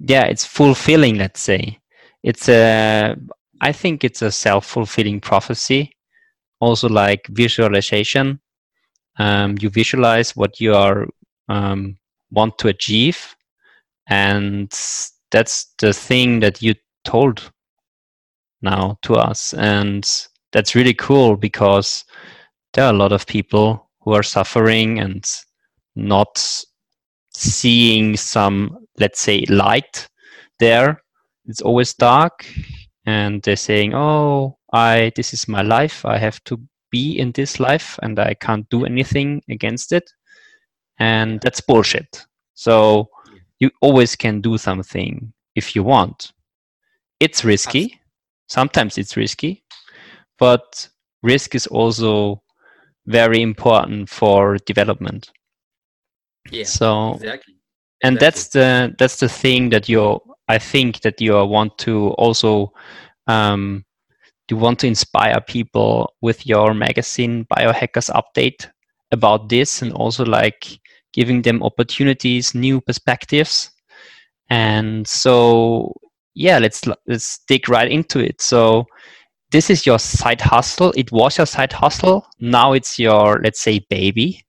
yeah, 0.00 0.24
it's 0.24 0.44
fulfilling. 0.44 1.16
Let's 1.16 1.40
say 1.40 1.78
it's 2.24 2.48
a, 2.48 3.16
I 3.60 3.72
think 3.72 4.04
it's 4.04 4.22
a 4.22 4.30
self 4.30 4.66
fulfilling 4.66 5.20
prophecy. 5.20 5.92
Also, 6.60 6.88
like 6.88 7.26
visualization, 7.28 8.40
um, 9.18 9.56
you 9.60 9.70
visualize 9.70 10.34
what 10.36 10.60
you 10.60 10.74
are 10.74 11.06
um, 11.48 11.96
want 12.30 12.58
to 12.58 12.68
achieve, 12.68 13.36
and 14.08 14.70
that's 15.30 15.72
the 15.78 15.92
thing 15.92 16.40
that 16.40 16.62
you 16.62 16.74
told 17.04 17.52
now 18.62 18.98
to 19.02 19.14
us. 19.14 19.54
And 19.54 20.08
that's 20.52 20.74
really 20.74 20.94
cool 20.94 21.36
because 21.36 22.04
there 22.72 22.84
are 22.86 22.92
a 22.92 22.96
lot 22.96 23.12
of 23.12 23.26
people 23.26 23.88
who 24.00 24.12
are 24.14 24.22
suffering 24.22 24.98
and 24.98 25.24
not 25.94 26.64
seeing 27.34 28.16
some, 28.16 28.78
let's 28.98 29.20
say, 29.20 29.44
light 29.48 30.08
there. 30.58 31.02
It's 31.46 31.62
always 31.62 31.94
dark, 31.94 32.46
and 33.08 33.42
they're 33.42 33.56
saying, 33.56 33.94
"Oh, 33.94 34.58
I 34.72 35.12
this 35.16 35.32
is 35.32 35.48
my 35.48 35.62
life. 35.62 36.04
I 36.04 36.18
have 36.18 36.44
to 36.44 36.60
be 36.90 37.18
in 37.18 37.32
this 37.32 37.58
life, 37.58 37.98
and 38.02 38.18
I 38.18 38.34
can't 38.34 38.68
do 38.68 38.84
anything 38.84 39.42
against 39.48 39.92
it." 39.92 40.12
And 40.98 41.40
that's 41.40 41.62
bullshit. 41.62 42.26
So 42.54 43.08
you 43.60 43.70
always 43.80 44.14
can 44.14 44.40
do 44.42 44.58
something 44.58 45.32
if 45.54 45.74
you 45.74 45.82
want. 45.82 46.32
It's 47.18 47.44
risky, 47.44 47.98
sometimes 48.48 48.98
it's 48.98 49.16
risky, 49.16 49.64
but 50.38 50.88
risk 51.22 51.54
is 51.54 51.66
also 51.66 52.42
very 53.06 53.40
important 53.40 54.10
for 54.10 54.58
development. 54.66 55.30
Yeah. 56.50 56.64
So 56.64 57.14
exactly. 57.14 57.54
And 58.02 58.16
exactly. 58.16 58.26
that's 58.26 58.48
the 58.48 58.94
that's 58.98 59.16
the 59.16 59.28
thing 59.28 59.70
that 59.70 59.88
you 59.88 60.20
I 60.48 60.58
think 60.58 61.00
that 61.00 61.20
you 61.20 61.32
want 61.44 61.78
to 61.78 62.08
also 62.10 62.72
um, 63.26 63.84
you 64.50 64.56
want 64.56 64.78
to 64.80 64.86
inspire 64.86 65.40
people 65.40 66.14
with 66.22 66.46
your 66.46 66.72
magazine 66.74 67.46
biohackers 67.54 68.10
update 68.10 68.68
about 69.12 69.48
this 69.48 69.82
and 69.82 69.92
also 69.92 70.24
like 70.24 70.78
giving 71.12 71.42
them 71.42 71.62
opportunities 71.62 72.54
new 72.54 72.80
perspectives 72.80 73.70
and 74.50 75.06
so 75.06 75.92
yeah, 76.34 76.58
let's 76.58 76.82
let's 77.06 77.40
dig 77.48 77.68
right 77.68 77.90
into 77.90 78.20
it. 78.20 78.40
So 78.40 78.86
this 79.50 79.70
is 79.70 79.84
your 79.84 79.98
side 79.98 80.40
hustle. 80.40 80.92
It 80.96 81.10
was 81.10 81.36
your 81.36 81.46
side 81.46 81.72
hustle. 81.72 82.26
Now 82.38 82.72
it's 82.74 82.98
your 82.98 83.40
let's 83.42 83.60
say 83.60 83.80
baby, 83.90 84.44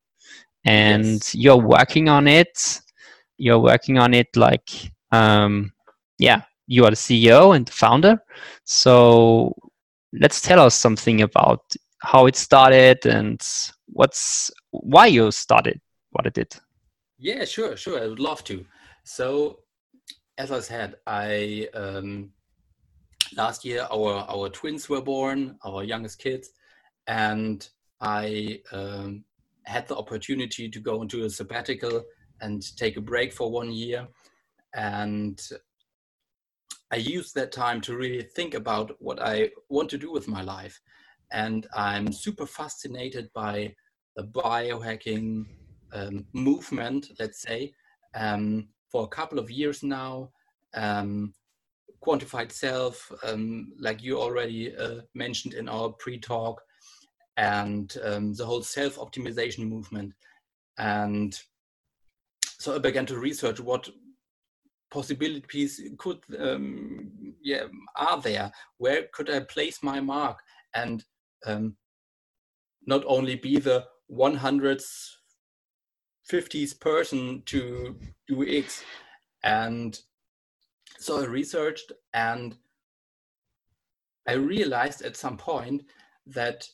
and 0.65 1.05
yes. 1.05 1.35
you're 1.35 1.57
working 1.57 2.07
on 2.09 2.27
it. 2.27 2.81
you're 3.37 3.59
working 3.59 3.97
on 3.97 4.13
it 4.13 4.27
like 4.35 4.69
um, 5.11 5.71
yeah 6.19 6.41
you 6.67 6.85
are 6.85 6.91
the 6.91 6.95
ceo 6.95 7.55
and 7.55 7.65
the 7.65 7.71
founder. 7.71 8.21
So 8.63 9.55
let's 10.13 10.39
tell 10.41 10.59
us 10.59 10.75
something 10.75 11.21
about 11.21 11.61
how 12.01 12.27
it 12.27 12.35
started 12.35 13.05
and 13.05 13.41
what's 13.87 14.51
why 14.69 15.07
you 15.07 15.31
started 15.31 15.81
what 16.11 16.27
it 16.27 16.33
did. 16.33 16.53
Yeah 17.17 17.45
sure 17.45 17.75
sure. 17.75 17.99
I 18.03 18.07
would 18.07 18.19
love 18.19 18.43
to. 18.45 18.65
So 19.03 19.59
as 20.37 20.51
i 20.51 20.59
said 20.61 20.95
i 21.05 21.67
um, 21.73 22.31
last 23.35 23.65
year 23.65 23.85
our 23.91 24.25
our 24.29 24.47
twins 24.47 24.87
were 24.87 25.01
born 25.01 25.57
our 25.65 25.83
youngest 25.83 26.17
kids 26.17 26.51
and 27.07 27.67
i 27.99 28.57
um, 28.71 29.25
had 29.69 29.87
the 29.87 29.95
opportunity 29.95 30.69
to 30.69 30.79
go 30.79 31.01
into 31.01 31.25
a 31.25 31.29
sabbatical 31.29 32.03
and 32.41 32.75
take 32.77 32.97
a 32.97 33.01
break 33.01 33.31
for 33.31 33.51
one 33.51 33.71
year. 33.71 34.07
And 34.73 35.39
i 36.91 36.95
used 36.95 37.33
that 37.35 37.51
time 37.51 37.81
to 37.81 37.95
really 37.95 38.21
think 38.21 38.53
about 38.53 38.95
what 38.99 39.21
i 39.21 39.49
want 39.69 39.89
to 39.89 39.97
do 39.97 40.11
with 40.11 40.27
my 40.27 40.41
life 40.41 40.79
and 41.31 41.67
i'm 41.75 42.11
super 42.11 42.45
fascinated 42.45 43.29
by 43.33 43.73
the 44.15 44.23
biohacking 44.23 45.45
um, 45.93 46.25
movement 46.33 47.07
let's 47.19 47.41
say 47.41 47.73
um, 48.15 48.67
for 48.91 49.03
a 49.03 49.07
couple 49.07 49.39
of 49.39 49.51
years 49.51 49.83
now 49.83 50.29
um, 50.75 51.33
quantified 52.01 52.51
self, 52.51 53.11
um, 53.23 53.73
like 53.79 54.01
you 54.01 54.19
already 54.19 54.75
uh, 54.75 55.01
mentioned 55.13 55.53
in 55.53 55.67
our 55.67 55.89
pre-talk, 55.89 56.61
and 57.37 57.95
um, 58.03 58.33
the 58.33 58.45
whole 58.45 58.61
self-optimization 58.61 59.67
movement. 59.67 60.13
And 60.77 61.37
so 62.41 62.75
I 62.75 62.79
began 62.79 63.05
to 63.07 63.17
research 63.17 63.59
what 63.59 63.89
possibilities 64.91 65.81
could 65.97 66.19
um, 66.39 67.11
yeah 67.41 67.63
are 67.95 68.21
there. 68.21 68.51
Where 68.77 69.07
could 69.13 69.29
I 69.29 69.41
place 69.41 69.83
my 69.83 69.99
mark? 69.99 70.39
And 70.73 71.03
um, 71.45 71.75
not 72.85 73.03
only 73.05 73.35
be 73.35 73.59
the 73.59 73.85
150th 74.11 76.79
person 76.79 77.43
to 77.45 77.99
do 78.27 78.47
X. 78.47 78.83
And 79.43 79.99
so 80.97 81.21
I 81.21 81.25
researched 81.25 81.91
and 82.13 82.57
I 84.27 84.33
realized 84.33 85.01
at 85.01 85.15
some 85.15 85.37
point 85.37 85.83
that 86.27 86.67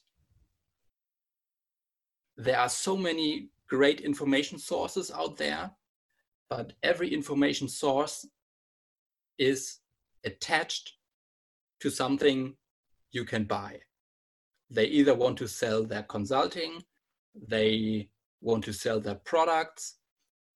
there 2.37 2.59
are 2.59 2.69
so 2.69 2.97
many 2.97 3.49
great 3.69 4.01
information 4.01 4.59
sources 4.59 5.11
out 5.11 5.37
there, 5.37 5.71
but 6.49 6.73
every 6.83 7.13
information 7.13 7.67
source 7.67 8.27
is 9.37 9.79
attached 10.23 10.93
to 11.79 11.89
something 11.89 12.55
you 13.11 13.25
can 13.25 13.45
buy. 13.45 13.79
They 14.69 14.85
either 14.85 15.13
want 15.13 15.37
to 15.39 15.47
sell 15.47 15.83
their 15.83 16.03
consulting, 16.03 16.83
they 17.47 18.09
want 18.41 18.63
to 18.65 18.73
sell 18.73 18.99
their 18.99 19.15
products, 19.15 19.97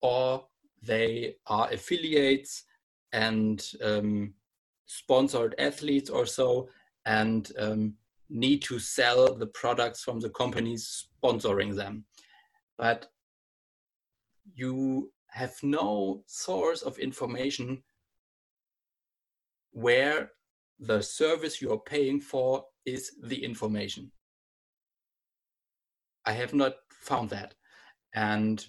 or 0.01 0.45
they 0.81 1.35
are 1.47 1.69
affiliates 1.71 2.63
and 3.11 3.65
um, 3.83 4.33
sponsored 4.85 5.55
athletes 5.59 6.09
or 6.09 6.25
so 6.25 6.69
and 7.05 7.51
um, 7.59 7.93
need 8.29 8.61
to 8.61 8.79
sell 8.79 9.35
the 9.35 9.47
products 9.47 10.03
from 10.03 10.19
the 10.19 10.29
companies 10.29 11.07
sponsoring 11.23 11.75
them. 11.75 12.05
But 12.77 13.07
you 14.53 15.11
have 15.31 15.55
no 15.63 16.23
source 16.25 16.81
of 16.81 16.97
information 16.97 17.83
where 19.71 20.31
the 20.79 21.01
service 21.01 21.61
you 21.61 21.71
are 21.71 21.79
paying 21.79 22.19
for 22.19 22.65
is 22.85 23.11
the 23.23 23.43
information. 23.43 24.11
I 26.25 26.33
have 26.33 26.53
not 26.53 26.75
found 26.91 27.29
that. 27.29 27.53
And 28.13 28.65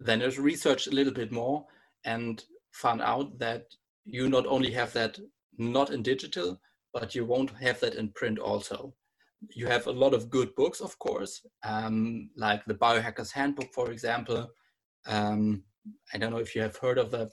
then 0.00 0.22
I 0.22 0.26
researched 0.26 0.86
a 0.86 0.94
little 0.94 1.12
bit 1.12 1.32
more 1.32 1.66
and 2.04 2.44
found 2.72 3.02
out 3.02 3.38
that 3.38 3.66
you 4.04 4.28
not 4.28 4.46
only 4.46 4.70
have 4.72 4.92
that 4.92 5.18
not 5.58 5.90
in 5.90 6.02
digital, 6.02 6.60
but 6.92 7.14
you 7.14 7.24
won't 7.24 7.50
have 7.60 7.80
that 7.80 7.94
in 7.94 8.08
print 8.12 8.38
also. 8.38 8.94
You 9.54 9.66
have 9.66 9.86
a 9.86 9.92
lot 9.92 10.14
of 10.14 10.30
good 10.30 10.54
books, 10.54 10.80
of 10.80 10.98
course, 10.98 11.44
um, 11.64 12.30
like 12.36 12.64
the 12.64 12.74
Biohacker's 12.74 13.32
Handbook, 13.32 13.72
for 13.72 13.90
example. 13.90 14.48
Um, 15.08 15.64
I 16.12 16.18
don't 16.18 16.30
know 16.30 16.38
if 16.38 16.54
you 16.54 16.62
have 16.62 16.76
heard 16.76 16.98
of 16.98 17.10
that. 17.12 17.30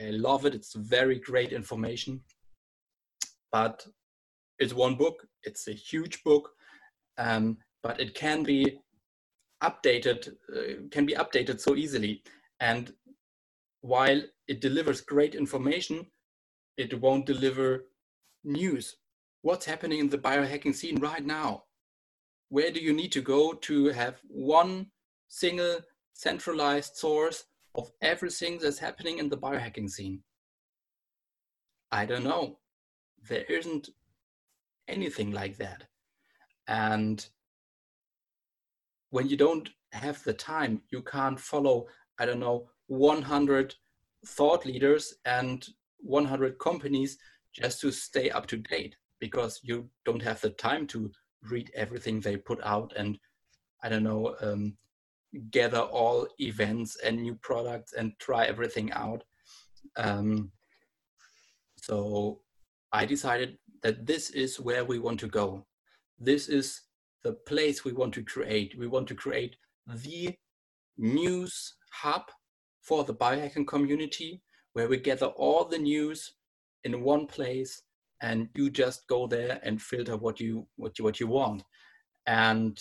I 0.00 0.10
love 0.10 0.46
it. 0.46 0.54
It's 0.54 0.74
very 0.74 1.18
great 1.18 1.52
information. 1.52 2.20
But 3.50 3.84
it's 4.58 4.74
one 4.74 4.94
book, 4.94 5.26
it's 5.42 5.68
a 5.68 5.72
huge 5.72 6.22
book, 6.22 6.50
um, 7.16 7.58
but 7.82 8.00
it 8.00 8.14
can 8.14 8.42
be 8.42 8.78
updated, 9.62 10.28
uh, 10.54 10.88
can 10.90 11.06
be 11.06 11.14
updated 11.14 11.60
so 11.60 11.74
easily. 11.74 12.22
And 12.60 12.92
while 13.80 14.20
it 14.46 14.60
delivers 14.60 15.00
great 15.00 15.34
information, 15.34 16.06
it 16.76 17.00
won't 17.00 17.26
deliver 17.26 17.86
news. 18.44 18.96
What's 19.42 19.66
happening 19.66 20.00
in 20.00 20.08
the 20.08 20.18
biohacking 20.18 20.74
scene 20.74 21.00
right 21.00 21.24
now? 21.24 21.64
Where 22.50 22.70
do 22.70 22.80
you 22.80 22.92
need 22.92 23.12
to 23.12 23.20
go 23.20 23.52
to 23.52 23.86
have 23.86 24.20
one 24.28 24.86
single 25.28 25.78
centralized 26.18 26.96
source 26.96 27.44
of 27.76 27.92
everything 28.02 28.58
that's 28.58 28.80
happening 28.80 29.18
in 29.18 29.28
the 29.28 29.36
biohacking 29.36 29.88
scene? 29.88 30.20
I 31.92 32.06
don't 32.06 32.24
know. 32.24 32.58
There 33.28 33.44
isn't 33.44 33.90
anything 34.88 35.30
like 35.30 35.56
that. 35.58 35.84
And 36.66 37.24
when 39.10 39.28
you 39.28 39.36
don't 39.36 39.70
have 39.92 40.22
the 40.24 40.34
time, 40.34 40.82
you 40.90 41.02
can't 41.02 41.38
follow, 41.38 41.86
I 42.18 42.26
don't 42.26 42.40
know, 42.40 42.68
100 42.88 43.74
thought 44.26 44.66
leaders 44.66 45.14
and 45.24 45.64
100 45.98 46.58
companies 46.58 47.16
just 47.54 47.80
to 47.82 47.92
stay 47.92 48.28
up 48.30 48.46
to 48.48 48.56
date 48.56 48.96
because 49.20 49.60
you 49.62 49.88
don't 50.04 50.22
have 50.22 50.40
the 50.40 50.50
time 50.50 50.86
to 50.88 51.12
read 51.42 51.70
everything 51.76 52.20
they 52.20 52.36
put 52.36 52.58
out 52.64 52.92
and 52.96 53.16
i 53.84 53.88
don't 53.88 54.02
know 54.02 54.34
um, 54.40 54.76
gather 55.50 55.80
all 55.80 56.26
events 56.40 56.96
and 57.04 57.22
new 57.22 57.34
products 57.36 57.92
and 57.92 58.12
try 58.18 58.46
everything 58.46 58.92
out. 58.92 59.24
Um, 59.96 60.50
so 61.76 62.40
i 62.92 63.04
decided 63.04 63.58
that 63.82 64.06
this 64.06 64.30
is 64.30 64.58
where 64.58 64.84
we 64.84 64.98
want 64.98 65.20
to 65.20 65.28
go. 65.28 65.64
This 66.18 66.48
is 66.48 66.82
the 67.22 67.32
place 67.32 67.84
we 67.84 67.92
want 67.92 68.14
to 68.14 68.22
create. 68.22 68.76
We 68.78 68.86
want 68.86 69.06
to 69.08 69.14
create 69.14 69.56
the 69.86 70.34
news 70.96 71.74
hub 71.92 72.22
for 72.82 73.04
the 73.04 73.14
biohacking 73.14 73.66
community 73.66 74.42
where 74.72 74.88
we 74.88 74.96
gather 74.96 75.26
all 75.26 75.64
the 75.64 75.78
news 75.78 76.34
in 76.84 77.02
one 77.02 77.26
place 77.26 77.82
and 78.22 78.48
you 78.54 78.70
just 78.70 79.06
go 79.06 79.26
there 79.26 79.60
and 79.62 79.80
filter 79.80 80.16
what 80.16 80.40
you 80.40 80.66
what 80.76 80.98
you 80.98 81.04
what 81.04 81.20
you 81.20 81.26
want. 81.26 81.62
And 82.26 82.78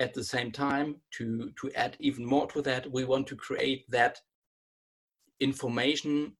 at 0.00 0.14
the 0.14 0.24
same 0.24 0.50
time 0.50 0.96
to 1.12 1.52
to 1.60 1.70
add 1.74 1.96
even 2.00 2.24
more 2.24 2.46
to 2.48 2.62
that 2.62 2.90
we 2.90 3.04
want 3.04 3.26
to 3.26 3.36
create 3.36 3.88
that 3.90 4.20
information 5.40 6.32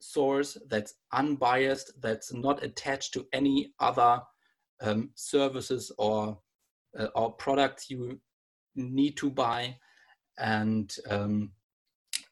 source 0.00 0.58
that's 0.68 0.94
unbiased 1.12 1.92
that's 2.00 2.32
not 2.32 2.62
attached 2.62 3.12
to 3.12 3.26
any 3.32 3.72
other 3.80 4.20
um, 4.80 5.10
services 5.14 5.92
or 5.98 6.38
uh, 6.98 7.08
or 7.14 7.32
products 7.32 7.90
you 7.90 8.20
need 8.74 9.16
to 9.16 9.30
buy. 9.30 9.76
And 10.38 10.94
um, 11.08 11.52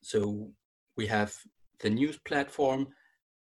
so 0.03 0.51
we 0.97 1.07
have 1.07 1.35
the 1.81 1.91
news 1.91 2.19
platform 2.19 2.89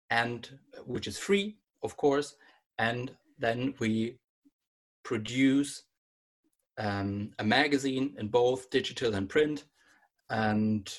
and 0.09 0.49
which 0.85 1.07
is 1.07 1.17
free, 1.17 1.57
of 1.83 1.97
course, 1.97 2.35
and 2.77 3.11
then 3.39 3.73
we 3.79 4.19
produce 5.03 5.83
um, 6.77 7.31
a 7.39 7.43
magazine 7.43 8.15
in 8.17 8.27
both 8.27 8.69
digital 8.69 9.15
and 9.15 9.29
print 9.29 9.65
and 10.29 10.93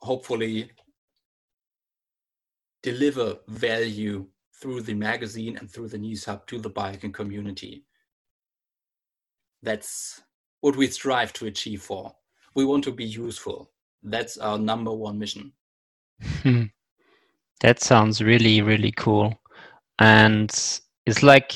hopefully 0.00 0.70
deliver 2.82 3.36
value 3.48 4.26
through 4.60 4.80
the 4.80 4.94
magazine 4.94 5.56
and 5.58 5.70
through 5.70 5.88
the 5.88 5.98
news 5.98 6.24
hub 6.24 6.46
to 6.46 6.58
the 6.58 6.70
biking 6.70 7.12
community. 7.12 7.84
That's 9.62 10.22
what 10.60 10.76
we 10.76 10.86
strive 10.86 11.32
to 11.34 11.46
achieve 11.46 11.82
for 11.82 12.14
we 12.56 12.64
want 12.64 12.82
to 12.84 12.90
be 12.90 13.04
useful. 13.04 13.70
That's 14.02 14.38
our 14.38 14.58
number 14.58 14.90
one 14.90 15.18
mission. 15.18 15.52
Hmm. 16.42 16.64
That 17.60 17.80
sounds 17.80 18.22
really, 18.22 18.62
really 18.62 18.92
cool. 18.92 19.38
And 19.98 20.50
it's 21.04 21.22
like, 21.22 21.52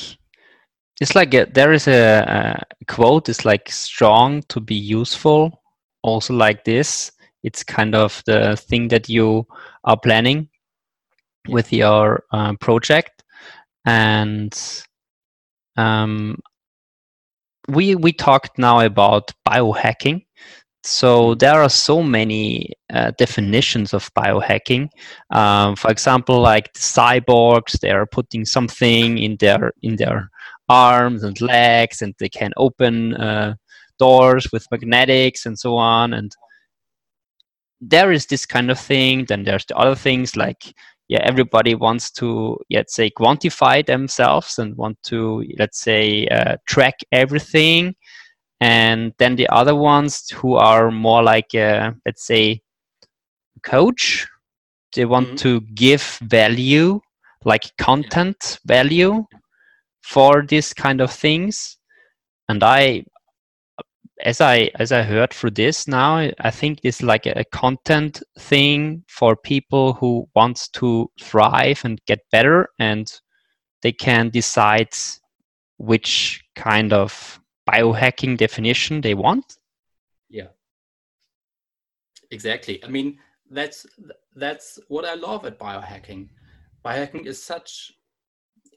it's 1.00 1.14
like 1.14 1.32
a, 1.34 1.46
there 1.46 1.72
is 1.72 1.88
a, 1.88 2.62
a 2.80 2.84
quote. 2.84 3.28
It's 3.28 3.44
like 3.44 3.70
strong 3.70 4.42
to 4.48 4.60
be 4.60 4.74
useful, 4.74 5.62
also 6.02 6.34
like 6.34 6.64
this. 6.64 7.10
It's 7.42 7.64
kind 7.64 7.94
of 7.94 8.22
the 8.26 8.56
thing 8.56 8.88
that 8.88 9.08
you 9.08 9.46
are 9.84 9.98
planning 9.98 10.48
with 11.48 11.72
your 11.72 12.24
uh, 12.32 12.54
project, 12.60 13.24
and 13.86 14.54
um, 15.78 16.38
we 17.68 17.94
we 17.94 18.12
talked 18.12 18.58
now 18.58 18.80
about 18.80 19.32
biohacking. 19.48 20.26
So 20.82 21.34
there 21.34 21.62
are 21.62 21.68
so 21.70 22.02
many 22.02 22.72
uh, 22.92 23.12
definitions 23.18 23.94
of 23.94 24.12
biohacking. 24.14 24.88
Um, 25.30 25.76
for 25.76 25.90
example, 25.90 26.40
like 26.40 26.72
the 26.74 26.80
cyborgs, 26.80 27.78
they 27.80 27.90
are 27.90 28.06
putting 28.06 28.44
something 28.44 29.16
in 29.16 29.36
their 29.36 29.72
in 29.82 29.96
their 29.96 30.30
arms 30.70 31.24
and 31.24 31.40
legs, 31.40 32.00
and 32.02 32.14
they 32.18 32.28
can 32.28 32.52
open 32.56 33.14
uh, 33.14 33.54
doors 33.98 34.46
with 34.52 34.70
magnetics 34.70 35.44
and 35.46 35.58
so 35.58 35.76
on. 35.76 36.14
And 36.14 36.32
there 37.80 38.12
is 38.12 38.26
this 38.26 38.46
kind 38.46 38.70
of 38.70 38.78
thing. 38.78 39.26
Then 39.28 39.44
there's 39.44 39.66
the 39.66 39.76
other 39.76 39.94
things 39.94 40.36
like 40.36 40.74
yeah, 41.08 41.20
everybody 41.24 41.74
wants 41.74 42.12
to 42.12 42.56
let's 42.70 42.94
say 42.94 43.10
quantify 43.10 43.84
themselves 43.84 44.60
and 44.60 44.76
want 44.76 44.96
to 45.04 45.44
let's 45.58 45.80
say 45.80 46.26
uh, 46.28 46.56
track 46.66 47.00
everything. 47.10 47.96
And 48.60 49.12
then 49.18 49.36
the 49.36 49.48
other 49.48 49.74
ones 49.74 50.28
who 50.30 50.54
are 50.54 50.90
more 50.90 51.22
like 51.22 51.54
a, 51.54 51.94
let's 52.06 52.26
say 52.26 52.60
coach, 53.64 54.28
they 54.94 55.04
want 55.04 55.26
mm-hmm. 55.28 55.36
to 55.36 55.60
give 55.74 56.18
value 56.22 57.00
like 57.44 57.76
content 57.78 58.58
value 58.66 59.24
for 60.02 60.42
this 60.42 60.72
kind 60.72 61.00
of 61.00 61.10
things 61.10 61.76
and 62.48 62.62
i 62.62 63.04
as 64.22 64.40
I 64.40 64.70
as 64.76 64.92
I 64.92 65.02
heard 65.02 65.32
through 65.32 65.52
this 65.52 65.88
now, 65.88 66.16
I 66.40 66.50
think 66.50 66.80
it's 66.82 67.02
like 67.02 67.26
a, 67.26 67.44
content 67.44 68.22
thing 68.38 69.04
for 69.08 69.36
people 69.36 69.94
who 69.94 70.28
wants 70.34 70.68
to 70.70 71.10
thrive 71.20 71.84
and 71.84 72.00
get 72.06 72.20
better, 72.30 72.68
and 72.78 73.10
they 73.82 73.92
can 73.92 74.30
decide 74.30 74.94
which 75.78 76.42
kind 76.54 76.92
of 76.92 77.40
biohacking 77.68 78.36
definition 78.36 79.00
they 79.00 79.14
want. 79.14 79.56
Yeah, 80.28 80.48
exactly. 82.30 82.82
I 82.84 82.88
mean, 82.88 83.18
that's 83.50 83.86
that's 84.34 84.78
what 84.88 85.04
I 85.04 85.14
love 85.14 85.44
at 85.46 85.58
biohacking. 85.58 86.28
Biohacking 86.84 87.26
is 87.26 87.42
such 87.42 87.92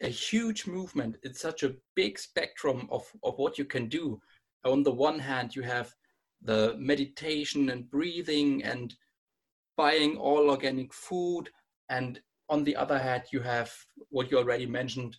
a 0.04 0.08
huge 0.10 0.68
movement. 0.68 1.18
It's 1.24 1.42
such 1.42 1.64
a 1.64 1.76
big 1.96 2.20
spectrum 2.20 2.88
of 2.92 3.12
of 3.24 3.38
what 3.38 3.58
you 3.58 3.66
can 3.66 3.88
do 3.88 4.22
on 4.66 4.84
the 4.84 4.92
one 4.92 5.20
hand, 5.20 5.56
you 5.56 5.62
have 5.62 5.94
the 6.42 6.76
meditation 6.78 7.70
and 7.70 7.90
breathing 7.90 8.64
and 8.64 8.94
buying 9.78 10.18
all 10.18 10.50
organic 10.50 10.94
food. 10.94 11.50
And 11.90 12.20
on 12.50 12.64
the 12.64 12.76
other 12.76 12.98
hand, 12.98 13.24
you 13.32 13.42
have 13.42 13.72
what 14.10 14.32
you 14.32 14.38
already 14.38 14.66
mentioned 14.66 15.18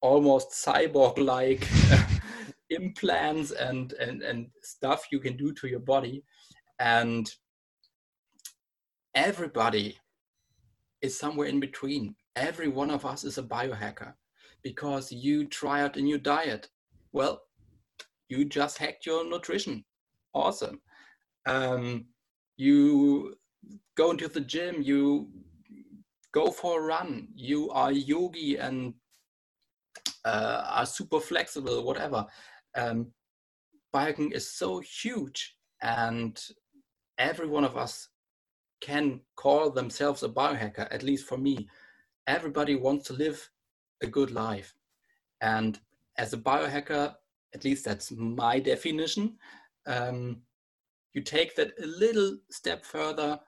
almost 0.00 0.50
cyborg 0.50 1.18
like 1.18 1.66
implants 2.70 3.50
and, 3.50 3.92
and, 3.94 4.22
and 4.22 4.48
stuff 4.62 5.06
you 5.10 5.18
can 5.18 5.36
do 5.36 5.52
to 5.54 5.66
your 5.66 5.80
body. 5.80 6.22
And 6.78 7.28
everybody 9.14 9.98
is 11.00 11.18
somewhere 11.18 11.48
in 11.48 11.58
between. 11.58 12.14
Every 12.36 12.68
one 12.68 12.90
of 12.90 13.04
us 13.04 13.24
is 13.24 13.38
a 13.38 13.42
biohacker 13.42 14.14
because 14.62 15.10
you 15.12 15.46
try 15.46 15.82
out 15.82 15.96
a 15.96 16.02
new 16.02 16.18
diet. 16.18 16.68
Well, 17.12 17.42
you 18.28 18.44
just 18.44 18.78
hacked 18.78 19.06
your 19.06 19.28
nutrition. 19.28 19.84
Awesome. 20.34 20.80
Um, 21.46 22.06
you 22.56 23.36
go 23.96 24.10
into 24.10 24.28
the 24.28 24.40
gym, 24.40 24.82
you 24.82 25.28
go 26.32 26.50
for 26.50 26.80
a 26.80 26.84
run, 26.84 27.28
you 27.34 27.70
are 27.70 27.90
yogi 27.90 28.56
and 28.56 28.94
uh, 30.24 30.62
are 30.70 30.86
super 30.86 31.20
flexible, 31.20 31.84
whatever. 31.84 32.26
Um, 32.76 33.12
biohacking 33.94 34.32
is 34.32 34.52
so 34.52 34.80
huge, 34.80 35.56
and 35.82 36.38
every 37.16 37.48
one 37.48 37.64
of 37.64 37.76
us 37.76 38.08
can 38.80 39.20
call 39.36 39.70
themselves 39.70 40.22
a 40.22 40.28
biohacker, 40.28 40.86
at 40.90 41.02
least 41.02 41.26
for 41.26 41.38
me. 41.38 41.68
Everybody 42.28 42.76
wants 42.76 43.06
to 43.08 43.14
live 43.14 43.50
a 44.02 44.06
good 44.06 44.30
life. 44.30 44.74
And 45.40 45.80
as 46.18 46.32
a 46.32 46.36
biohacker, 46.36 47.14
at 47.54 47.64
least 47.64 47.84
that's 47.84 48.12
my 48.12 48.60
definition. 48.60 49.38
Um, 49.86 50.42
you 51.14 51.22
take 51.22 51.56
that 51.56 51.72
a 51.82 51.86
little 51.86 52.38
step 52.50 52.84
further 52.84 53.40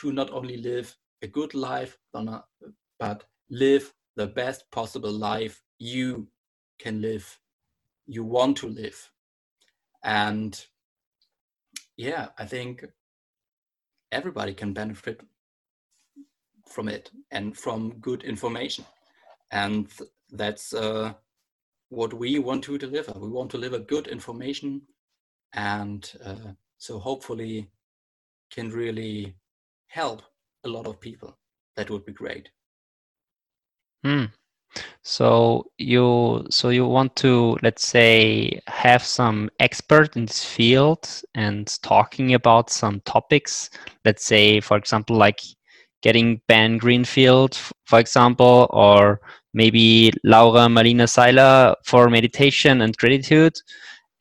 to 0.00 0.12
not 0.12 0.30
only 0.30 0.58
live 0.58 0.94
a 1.22 1.26
good 1.26 1.54
life, 1.54 1.98
but 2.12 3.24
live 3.50 3.94
the 4.16 4.26
best 4.26 4.70
possible 4.70 5.12
life 5.12 5.62
you 5.78 6.28
can 6.78 7.00
live, 7.00 7.40
you 8.06 8.22
want 8.22 8.58
to 8.58 8.68
live. 8.68 9.10
And 10.04 10.62
yeah, 11.96 12.28
I 12.38 12.44
think 12.44 12.84
everybody 14.12 14.52
can 14.52 14.74
benefit 14.74 15.22
from 16.68 16.88
it 16.88 17.10
and 17.30 17.56
from 17.56 17.98
good 18.00 18.22
information. 18.24 18.84
And 19.50 19.88
that's 20.30 20.74
uh, 20.74 21.14
what 21.88 22.12
we 22.12 22.38
want 22.38 22.64
to 22.64 22.78
deliver. 22.78 23.12
We 23.18 23.28
want 23.28 23.50
to 23.52 23.56
deliver 23.58 23.78
good 23.78 24.08
information, 24.08 24.82
and 25.54 26.10
uh, 26.24 26.52
so 26.78 26.98
hopefully 26.98 27.70
can 28.50 28.70
really 28.70 29.34
help 29.88 30.22
a 30.64 30.68
lot 30.68 30.86
of 30.86 31.00
people. 31.00 31.38
That 31.76 31.90
would 31.90 32.04
be 32.04 32.12
great. 32.12 32.48
Hmm. 34.04 34.24
So 35.02 35.70
you 35.78 36.46
so 36.50 36.68
you 36.68 36.86
want 36.86 37.16
to 37.16 37.56
let's 37.62 37.86
say 37.86 38.60
have 38.66 39.02
some 39.02 39.48
expert 39.60 40.16
in 40.16 40.26
this 40.26 40.44
field 40.44 41.08
and 41.34 41.66
talking 41.82 42.34
about 42.34 42.70
some 42.70 43.00
topics. 43.00 43.70
Let's 44.04 44.24
say, 44.24 44.60
for 44.60 44.76
example, 44.76 45.16
like 45.16 45.40
getting 46.06 46.40
Ben 46.46 46.78
Greenfield, 46.78 47.56
for 47.86 47.98
example, 47.98 48.68
or 48.70 49.20
maybe 49.54 50.12
Laura 50.22 50.68
Malina 50.68 51.08
Seiler 51.08 51.74
for 51.84 52.08
meditation 52.08 52.80
and 52.82 52.96
gratitude. 52.96 53.54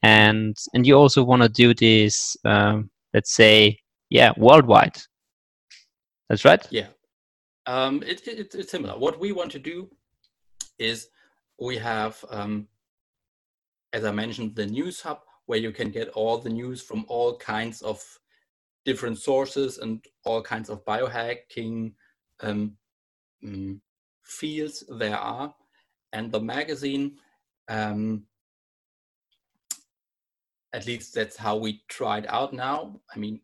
And 0.02 0.58
and 0.74 0.88
you 0.88 0.96
also 0.96 1.24
want 1.24 1.44
to 1.44 1.50
do 1.50 1.76
this, 1.76 2.36
um, 2.44 2.90
let's 3.14 3.34
say, 3.42 3.80
yeah, 4.10 4.32
worldwide. 4.36 4.98
That's 6.28 6.44
right. 6.44 6.64
Yeah, 6.72 6.88
um, 7.68 8.02
it, 8.02 8.28
it, 8.28 8.56
it's 8.56 8.72
similar. 8.72 8.98
What 8.98 9.20
we 9.20 9.32
want 9.32 9.52
to 9.52 9.60
do 9.60 9.88
is 10.80 11.10
we 11.68 11.78
have, 11.78 12.26
um, 12.32 12.68
as 13.94 14.04
I 14.06 14.12
mentioned, 14.12 14.56
the 14.56 14.66
news 14.66 15.02
hub 15.02 15.20
where 15.46 15.60
you 15.60 15.72
can 15.72 15.90
get 15.92 16.10
all 16.10 16.40
the 16.40 16.50
news 16.50 16.82
from 16.82 17.06
all 17.08 17.38
kinds 17.38 17.84
of 17.84 18.04
different 18.86 19.18
sources 19.18 19.80
and 19.80 20.06
all 20.24 20.42
kinds 20.42 20.70
of 20.70 20.86
biohacking 20.86 21.94
um, 22.42 22.78
mm, 23.44 23.80
fields 24.24 24.84
there 24.88 25.18
are. 25.18 25.54
And 26.14 26.32
the 26.32 26.40
magazine, 26.40 27.18
um, 27.68 28.24
at 30.72 30.86
least 30.86 31.14
that's 31.14 31.36
how 31.36 31.58
we 31.58 31.82
tried 31.90 32.26
out 32.28 32.54
now. 32.54 33.02
I 33.14 33.20
mean, 33.20 33.42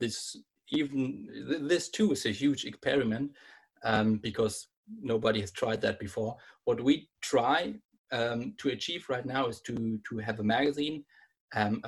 this 0.00 0.36
even 0.70 1.28
this 1.68 1.88
too 1.88 2.12
is 2.12 2.26
a 2.26 2.30
huge 2.30 2.64
experiment 2.64 3.30
um, 3.84 4.16
because 4.16 4.68
nobody 5.00 5.40
has 5.40 5.52
tried 5.52 5.80
that 5.82 5.98
before. 5.98 6.36
What 6.64 6.82
we 6.82 7.08
try 7.20 7.74
um, 8.12 8.54
to 8.58 8.70
achieve 8.70 9.08
right 9.08 9.24
now 9.24 9.46
is 9.46 9.60
to 9.62 10.00
to 10.08 10.18
have 10.18 10.40
a 10.40 10.44
magazine. 10.44 11.04
Um, 11.54 11.80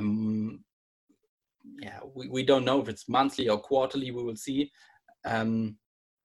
yeah, 1.81 2.01
we, 2.15 2.29
we 2.29 2.43
don't 2.43 2.65
know 2.65 2.81
if 2.81 2.89
it's 2.89 3.09
monthly 3.09 3.49
or 3.49 3.59
quarterly. 3.59 4.11
We 4.11 4.23
will 4.23 4.37
see 4.37 4.71
um, 5.25 5.77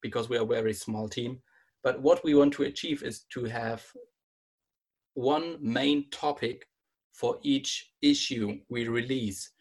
because 0.01 0.29
we 0.29 0.37
are 0.37 0.43
a 0.43 0.47
very 0.47 0.73
small 0.73 1.07
team. 1.07 1.39
But 1.83 2.01
what 2.01 2.23
we 2.23 2.33
want 2.33 2.53
to 2.53 2.63
achieve 2.63 3.03
is 3.03 3.25
to 3.33 3.45
have 3.45 3.83
one 5.15 5.57
main 5.61 6.09
topic 6.11 6.67
for 7.13 7.37
each 7.43 7.91
issue 8.01 8.59
we 8.69 8.87
release. 8.87 9.51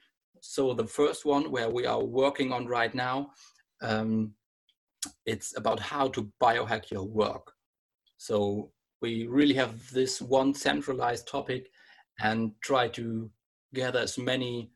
So 0.41 0.73
the 0.75 0.87
first 0.87 1.25
one 1.25 1.51
where 1.51 1.71
we 1.71 1.87
are 1.87 2.03
working 2.03 2.53
on 2.53 2.67
right 2.67 2.95
now, 2.95 3.31
um, 3.83 4.33
it's 5.27 5.57
about 5.57 5.81
how 5.81 6.09
to 6.09 6.31
biohack 6.41 6.91
your 6.91 7.05
work. 7.05 7.53
So 8.17 8.71
we 9.01 9.27
really 9.27 9.55
have 9.55 9.91
this 9.91 10.23
one 10.23 10.55
centralized 10.55 11.27
topic 11.29 11.71
and 12.21 12.53
try 12.63 12.89
to 12.89 13.31
gather 13.75 13.99
as 13.99 14.17
many 14.17 14.71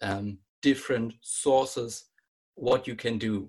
um, 0.00 0.38
different 0.62 1.14
sources 1.20 2.06
what 2.54 2.86
you 2.86 2.94
can 2.94 3.18
do. 3.18 3.48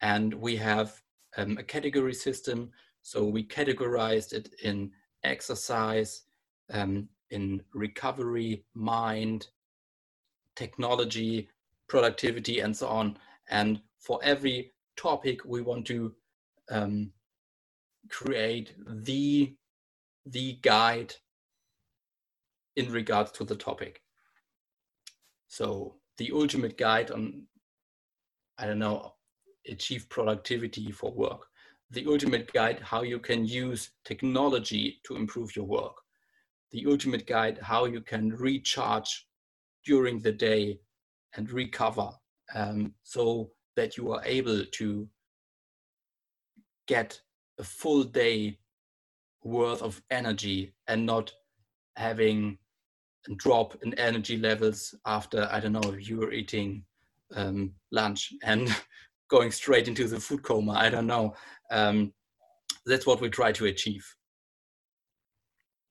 And 0.00 0.34
we 0.34 0.56
have 0.56 1.00
um, 1.36 1.56
a 1.58 1.62
category 1.62 2.14
system 2.14 2.70
so 3.06 3.22
we 3.22 3.44
categorized 3.44 4.32
it 4.32 4.52
in 4.64 4.90
exercise, 5.22 6.22
um, 6.72 7.08
in 7.30 7.62
recovery, 7.72 8.64
mind, 8.74 9.46
technology, 10.56 11.48
productivity 11.86 12.58
and 12.58 12.76
so 12.76 12.88
on. 12.88 13.16
And 13.48 13.80
for 14.00 14.18
every 14.24 14.72
topic, 14.96 15.44
we 15.44 15.62
want 15.62 15.86
to 15.86 16.16
um, 16.68 17.12
create 18.10 18.74
the 18.84 19.54
the 20.26 20.58
guide 20.62 21.14
in 22.74 22.90
regards 22.90 23.30
to 23.32 23.44
the 23.44 23.54
topic. 23.54 24.02
So 25.46 25.94
the 26.18 26.30
ultimate 26.32 26.78
guide 26.78 27.10
on, 27.10 27.42
I 28.58 28.66
don't 28.66 28.78
know, 28.78 29.14
achieve 29.68 30.08
productivity 30.08 30.90
for 30.90 31.12
work. 31.12 31.46
The 31.90 32.06
ultimate 32.06 32.52
guide 32.52 32.80
how 32.80 33.02
you 33.02 33.18
can 33.18 33.46
use 33.46 33.90
technology 34.04 35.00
to 35.04 35.16
improve 35.16 35.54
your 35.54 35.66
work. 35.66 35.96
The 36.72 36.86
ultimate 36.86 37.26
guide 37.26 37.58
how 37.62 37.84
you 37.84 38.00
can 38.00 38.30
recharge 38.30 39.26
during 39.84 40.18
the 40.18 40.32
day 40.32 40.80
and 41.36 41.50
recover 41.50 42.10
um, 42.54 42.94
so 43.02 43.50
that 43.76 43.96
you 43.96 44.12
are 44.12 44.22
able 44.24 44.64
to 44.64 45.08
get 46.86 47.20
a 47.58 47.64
full 47.64 48.04
day 48.04 48.58
worth 49.44 49.82
of 49.82 50.02
energy 50.10 50.74
and 50.88 51.06
not 51.06 51.32
having 51.96 52.58
drop 53.36 53.76
in 53.82 53.92
energy 53.94 54.36
levels 54.36 54.94
after 55.06 55.48
i 55.50 55.58
don't 55.58 55.72
know 55.72 55.94
you 55.98 56.18
were 56.18 56.32
eating 56.32 56.84
um, 57.34 57.72
lunch 57.90 58.32
and 58.44 58.74
going 59.28 59.50
straight 59.50 59.88
into 59.88 60.06
the 60.06 60.20
food 60.20 60.42
coma. 60.44 60.72
I 60.72 60.88
don't 60.88 61.06
know. 61.06 61.34
Um, 61.70 62.12
that's 62.84 63.06
what 63.06 63.20
we 63.20 63.28
try 63.28 63.52
to 63.52 63.66
achieve. 63.66 64.06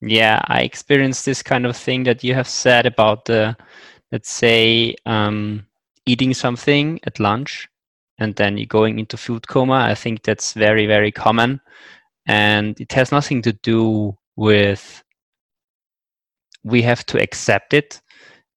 Yeah 0.01 0.41
i 0.47 0.61
experienced 0.61 1.25
this 1.25 1.41
kind 1.41 1.65
of 1.65 1.75
thing 1.75 2.03
that 2.03 2.23
you 2.23 2.33
have 2.35 2.47
said 2.47 2.85
about 2.85 3.25
the 3.25 3.55
let's 4.11 4.29
say 4.29 4.93
um, 5.05 5.65
eating 6.05 6.33
something 6.33 6.99
at 7.05 7.19
lunch 7.19 7.67
and 8.19 8.35
then 8.35 8.57
you're 8.57 8.67
going 8.67 8.99
into 8.99 9.17
food 9.17 9.47
coma. 9.47 9.75
I 9.75 9.95
think 9.95 10.23
that's 10.23 10.53
very 10.53 10.85
very 10.85 11.11
common. 11.11 11.61
And 12.27 12.79
it 12.79 12.91
has 12.93 13.11
nothing 13.11 13.41
to 13.43 13.53
do 13.53 14.17
with 14.35 15.03
we 16.65 16.81
have 16.81 17.05
to 17.05 17.21
accept 17.21 17.73
it. 17.73 18.01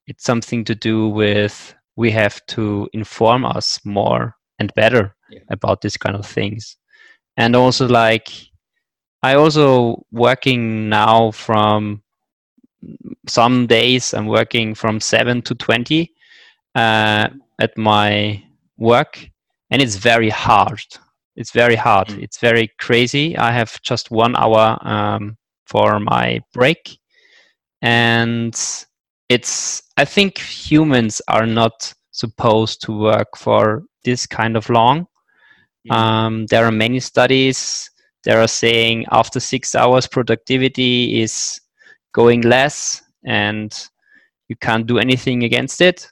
It's 0.09 0.25
something 0.25 0.65
to 0.65 0.75
do 0.75 1.09
with 1.09 1.75
we 1.97 2.11
have 2.11 2.45
to 2.47 2.89
inform 2.93 3.45
us 3.45 3.81
more 3.85 4.35
and 4.59 4.75
better 4.75 5.15
yeah. 5.31 5.41
about 5.51 5.83
this 5.83 5.97
kind 5.97 6.17
of 6.17 6.27
things. 6.27 6.77
And 7.37 7.55
also 7.55 7.87
like 7.87 8.29
i 9.23 9.35
also 9.35 10.01
working 10.13 10.89
now 10.89 11.33
from 11.33 12.01
some 13.27 13.67
days 13.67 14.15
i'm 14.15 14.27
working 14.27 14.77
from 14.77 15.01
7 15.01 15.43
to 15.43 15.57
20 15.57 16.09
uh, 16.77 17.29
at 17.59 17.77
my 17.77 18.41
work 18.77 19.29
and 19.71 19.83
it's 19.83 19.97
very 19.97 20.31
hard. 20.31 20.83
It's 21.37 21.53
very 21.53 21.77
hard. 21.77 22.09
Mm. 22.09 22.23
it's 22.23 22.39
very 22.39 22.73
crazy. 22.79 23.37
I 23.37 23.53
have 23.53 23.81
just 23.83 24.11
one 24.11 24.35
hour 24.37 24.79
um, 24.81 25.37
for 25.67 26.01
my 26.01 26.41
break 26.53 26.99
and 27.83 28.87
it's 29.29 29.83
i 29.97 30.05
think 30.05 30.39
humans 30.39 31.21
are 31.29 31.47
not 31.47 31.93
supposed 32.11 32.83
to 32.83 32.93
work 32.93 33.37
for 33.37 33.85
this 34.05 34.27
kind 34.27 34.57
of 34.57 34.69
long 34.69 35.07
mm. 35.89 35.95
um, 35.95 36.47
there 36.47 36.65
are 36.65 36.73
many 36.73 36.99
studies 36.99 37.91
that 38.25 38.37
are 38.37 38.49
saying 38.49 39.07
after 39.13 39.39
six 39.39 39.75
hours 39.75 40.07
productivity 40.07 41.21
is 41.21 41.61
going 42.13 42.41
less 42.43 43.03
and 43.25 43.89
you 44.49 44.57
can't 44.57 44.87
do 44.87 44.99
anything 44.99 45.45
against 45.45 45.81
it 45.81 46.11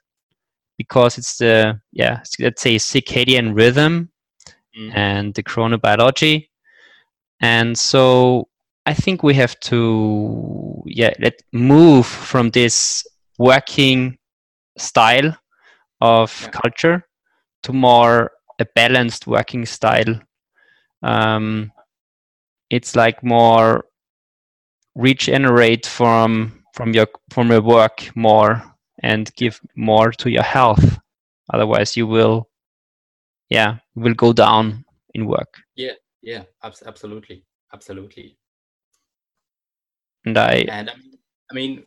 because 0.79 1.19
it's 1.19 1.39
the 1.39 1.81
yeah 1.93 2.21
let's 2.39 2.63
say 2.63 2.77
circadian 2.77 3.57
rhythm 3.57 4.11
mm. 4.79 4.95
and 4.95 5.35
the 5.35 5.43
chronobiology 5.43 6.49
and 7.41 7.77
so 7.77 8.49
i 8.87 8.95
think 8.95 9.23
we 9.23 9.35
have 9.35 9.59
to 9.61 10.83
yeah 10.87 11.13
let 11.19 11.35
move 11.53 12.07
from 12.07 12.51
this 12.51 13.05
working 13.39 14.17
style 14.79 15.37
of 16.01 16.41
yeah. 16.43 16.51
culture 16.51 17.07
to 17.63 17.73
more 17.73 18.31
a 18.59 18.67
balanced 18.75 19.27
working 19.27 19.67
style. 19.67 20.21
Um, 21.03 21.73
it's 22.71 22.97
like 22.97 23.23
more 23.23 23.85
regenerate 24.95 25.87
from 25.87 26.63
from 26.75 26.93
your 26.95 27.07
from 27.31 27.51
your 27.51 27.63
work 27.63 28.11
more 28.17 28.63
and 29.03 29.33
give 29.37 29.61
more 29.77 30.11
to 30.13 30.31
your 30.31 30.43
health. 30.43 30.99
Otherwise 31.53 31.97
you 31.97 32.07
will 32.07 32.49
yeah 33.51 33.77
will 33.95 34.15
go 34.15 34.33
down 34.33 34.85
in 35.15 35.27
work. 35.27 35.61
Yeah 35.77 35.93
yeah 36.23 36.45
absolutely 36.87 37.45
absolutely 37.73 38.37
and 40.27 40.39
i 40.39 40.65
and 40.69 40.91
i 41.51 41.55
mean 41.55 41.85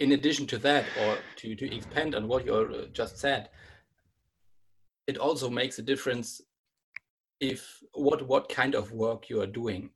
in 0.00 0.12
addition 0.12 0.46
to 0.46 0.58
that 0.58 0.84
or 1.02 1.18
to 1.36 1.54
to 1.54 1.74
expand 1.74 2.14
on 2.14 2.26
what 2.26 2.44
you 2.44 2.54
uh, 2.54 2.86
just 2.92 3.18
said 3.18 3.48
it 5.06 5.18
also 5.18 5.50
makes 5.50 5.78
a 5.78 5.82
difference 5.82 6.40
if 7.40 7.82
what 7.94 8.26
what 8.28 8.48
kind 8.48 8.74
of 8.74 8.92
work 8.92 9.28
you 9.28 9.40
are 9.40 9.46
doing. 9.62 9.90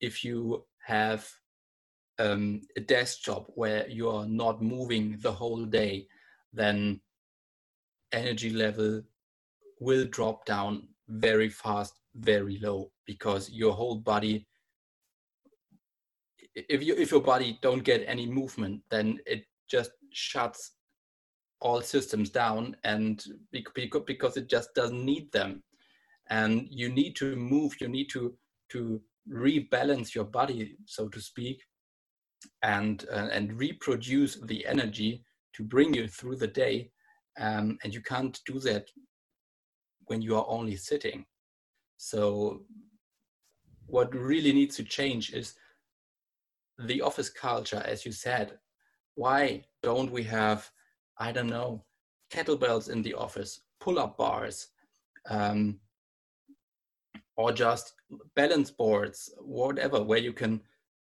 If 0.00 0.24
you 0.24 0.64
have 0.86 1.28
um, 2.18 2.62
a 2.76 2.80
desk 2.80 3.22
job 3.22 3.46
where 3.54 3.88
you 3.88 4.08
are 4.08 4.26
not 4.26 4.62
moving 4.62 5.18
the 5.20 5.32
whole 5.32 5.64
day, 5.64 6.06
then 6.52 7.00
energy 8.12 8.50
level 8.50 9.02
will 9.80 10.06
drop 10.06 10.46
down 10.46 10.88
very 11.08 11.48
fast, 11.48 12.00
very 12.14 12.58
low 12.62 12.90
because 13.06 13.50
your 13.50 13.72
whole 13.72 13.96
body 13.96 14.46
if 16.54 16.82
you 16.82 16.94
if 16.96 17.10
your 17.10 17.20
body 17.20 17.58
don't 17.62 17.84
get 17.84 18.04
any 18.06 18.26
movement 18.26 18.80
then 18.90 19.18
it 19.26 19.44
just 19.68 19.92
shuts 20.12 20.72
all 21.64 21.80
systems 21.80 22.28
down 22.28 22.76
and 22.84 23.24
because 23.50 24.36
it 24.36 24.48
just 24.48 24.74
doesn't 24.74 25.04
need 25.04 25.32
them. 25.32 25.62
And 26.28 26.66
you 26.70 26.90
need 26.90 27.16
to 27.16 27.36
move 27.36 27.80
you 27.80 27.88
need 27.88 28.10
to 28.10 28.36
to 28.70 29.00
rebalance 29.30 30.14
your 30.14 30.24
body 30.24 30.76
so 30.84 31.08
to 31.08 31.20
speak 31.20 31.62
and 32.62 33.06
uh, 33.10 33.28
and 33.32 33.58
reproduce 33.58 34.36
the 34.36 34.66
energy 34.66 35.24
to 35.54 35.62
bring 35.62 35.94
you 35.94 36.06
through 36.06 36.36
the 36.36 36.46
day. 36.46 36.90
Um, 37.38 37.78
and 37.82 37.92
you 37.92 38.00
can't 38.00 38.38
do 38.46 38.60
that 38.60 38.86
when 40.06 40.22
you 40.22 40.36
are 40.36 40.46
only 40.48 40.76
sitting. 40.76 41.24
So 41.96 42.62
what 43.86 44.14
really 44.14 44.52
needs 44.52 44.76
to 44.76 44.84
change 44.84 45.32
is 45.32 45.54
the 46.78 47.00
office 47.00 47.30
culture 47.30 47.82
as 47.86 48.04
you 48.04 48.12
said 48.12 48.58
why 49.14 49.62
don't 49.82 50.10
we 50.10 50.22
have 50.22 50.70
i 51.18 51.30
don't 51.30 51.48
know 51.48 51.84
kettlebells 52.32 52.90
in 52.90 53.02
the 53.02 53.14
office 53.14 53.60
pull-up 53.80 54.16
bars 54.16 54.68
um, 55.30 55.78
or 57.36 57.52
just 57.52 57.94
balance 58.34 58.70
boards 58.70 59.32
whatever 59.40 60.02
where 60.02 60.18
you 60.18 60.32
can 60.32 60.60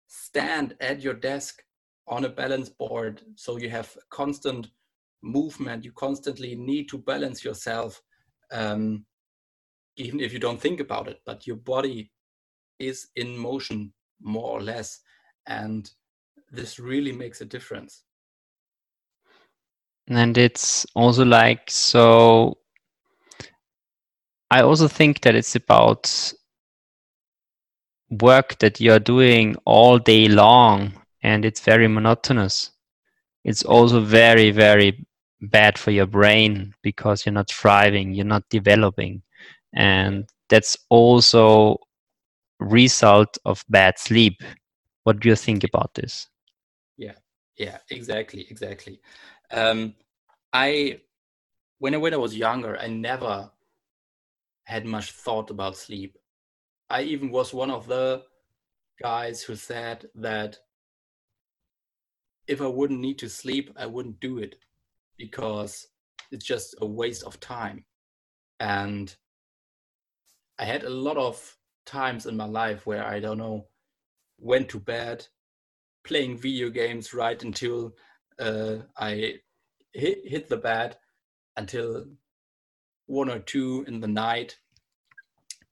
stand 0.08 0.76
at 0.82 1.02
your 1.02 1.14
desk 1.14 1.62
on 2.08 2.26
a 2.26 2.30
balance 2.30 2.70
board 2.70 3.22
so 3.36 3.58
you 3.58 3.70
have 3.70 3.96
constant 4.10 4.70
movement 5.24 5.86
you 5.86 5.92
constantly 5.92 6.56
need 6.56 6.90
to 6.90 6.98
balance 6.98 7.46
yourself 7.46 8.02
um, 8.52 9.06
even 9.96 10.20
if 10.20 10.34
you 10.34 10.40
don't 10.40 10.60
think 10.60 10.80
about 10.80 11.08
it 11.08 11.20
but 11.26 11.48
your 11.48 11.56
body 11.56 12.12
is 12.80 13.08
in 13.16 13.38
motion 13.38 13.94
more 14.22 14.50
or 14.50 14.62
less 14.62 15.00
and 15.48 15.92
this 16.52 16.80
really 16.80 17.12
makes 17.12 17.42
a 17.42 17.46
difference. 17.46 18.04
And 20.08 20.38
it's 20.38 20.86
also 20.96 21.24
like 21.24 21.70
so 21.70 22.58
i 24.52 24.62
also 24.62 24.88
think 24.88 25.22
that 25.22 25.36
it's 25.36 25.56
about 25.56 26.34
work 28.10 28.60
that 28.60 28.82
you're 28.82 29.00
doing 29.00 29.56
all 29.66 29.98
day 29.98 30.28
long 30.28 30.92
and 31.24 31.46
it's 31.46 31.62
very 31.62 31.88
monotonous. 31.88 32.72
It's 33.46 33.64
also 33.64 34.02
very 34.02 34.52
very 34.52 35.06
bad 35.42 35.78
for 35.78 35.92
your 35.92 36.06
brain 36.08 36.74
because 36.84 37.26
you're 37.26 37.34
not 37.34 37.50
thriving 37.50 38.14
you're 38.14 38.26
not 38.26 38.44
developing. 38.50 39.24
And 39.74 40.28
that's 40.50 40.76
also 40.90 41.78
result 42.60 43.38
of 43.46 43.64
bad 43.70 43.98
sleep 43.98 44.44
what 45.04 45.20
do 45.20 45.30
you 45.30 45.36
think 45.36 45.64
about 45.64 45.94
this? 45.94 46.28
Yeah. 46.98 47.16
Yeah 47.58 47.78
exactly 47.90 48.48
exactly. 48.50 49.00
Um, 49.52 49.96
i 50.54 51.00
when 51.80 51.96
I, 51.96 51.98
when 51.98 52.14
I 52.14 52.18
was 52.18 52.36
younger 52.36 52.78
i 52.78 52.88
never 52.88 53.52
had 54.64 54.86
much 54.86 55.12
thought 55.12 55.50
about 55.50 55.76
sleep. 55.78 56.18
I 56.90 57.02
even 57.04 57.32
was 57.32 57.54
one 57.54 57.72
of 57.72 57.88
the 57.88 58.24
guys 59.02 59.42
who 59.42 59.56
said 59.56 60.08
that 60.16 60.60
if 62.48 62.62
I 62.62 62.68
wouldn't 62.68 63.00
need 63.00 63.20
to 63.20 63.30
sleep, 63.30 63.72
I 63.78 63.86
wouldn't 63.86 64.20
do 64.20 64.38
it 64.38 64.56
because 65.18 65.88
it's 66.32 66.46
just 66.46 66.76
a 66.82 66.86
waste 66.86 67.24
of 67.24 67.40
time. 67.40 67.86
And 68.60 69.14
I 70.60 70.66
had 70.66 70.84
a 70.84 70.90
lot 70.90 71.18
of 71.18 71.58
times 71.86 72.26
in 72.26 72.38
my 72.38 72.46
life 72.46 72.86
where 72.86 73.04
I 73.06 73.20
don't 73.20 73.38
know, 73.38 73.68
went 74.42 74.68
to 74.70 74.80
bed, 74.80 75.26
playing 76.04 76.38
video 76.38 76.70
games 76.70 77.14
right 77.14 77.42
until 77.42 77.94
uh, 78.40 78.78
I 78.98 79.36
hit, 79.94 80.20
hit 80.26 80.50
the 80.50 80.58
bed 80.58 80.98
until 81.56 82.06
one 83.06 83.30
or 83.30 83.40
two 83.40 83.86
in 83.88 84.00
the 84.00 84.08
night, 84.08 84.58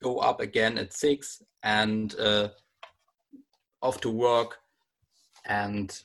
go 0.01 0.19
up 0.19 0.39
again 0.39 0.77
at 0.77 0.93
six 0.93 1.41
and 1.63 2.17
uh, 2.19 2.49
off 3.82 3.99
to 4.01 4.10
work. 4.10 4.58
And 5.45 5.97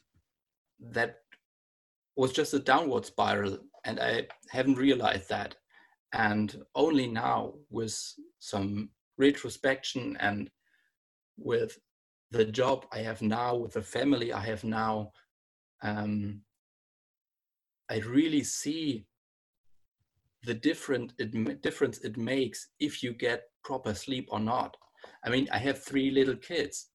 that 0.80 1.18
was 2.16 2.32
just 2.32 2.54
a 2.54 2.58
downward 2.58 3.04
spiral. 3.04 3.58
And 3.84 4.00
I 4.00 4.28
haven't 4.50 4.78
realized 4.78 5.28
that. 5.28 5.56
And 6.12 6.64
only 6.74 7.08
now, 7.08 7.54
with 7.70 7.98
some 8.38 8.90
retrospection 9.18 10.16
and 10.20 10.48
with 11.36 11.78
the 12.34 12.44
job 12.44 12.86
I 12.92 12.98
have 12.98 13.22
now, 13.22 13.54
with 13.54 13.74
the 13.74 13.82
family 13.82 14.32
I 14.32 14.40
have 14.40 14.64
now, 14.64 15.12
um, 15.82 16.42
I 17.88 17.98
really 17.98 18.42
see 18.42 19.06
the 20.42 20.54
different 20.54 21.12
it, 21.18 21.62
difference 21.62 21.98
it 21.98 22.16
makes 22.16 22.68
if 22.80 23.02
you 23.02 23.12
get 23.12 23.44
proper 23.62 23.94
sleep 23.94 24.28
or 24.30 24.40
not. 24.40 24.76
I 25.24 25.30
mean, 25.30 25.48
I 25.52 25.58
have 25.58 25.82
three 25.82 26.10
little 26.10 26.36
kids. 26.36 26.90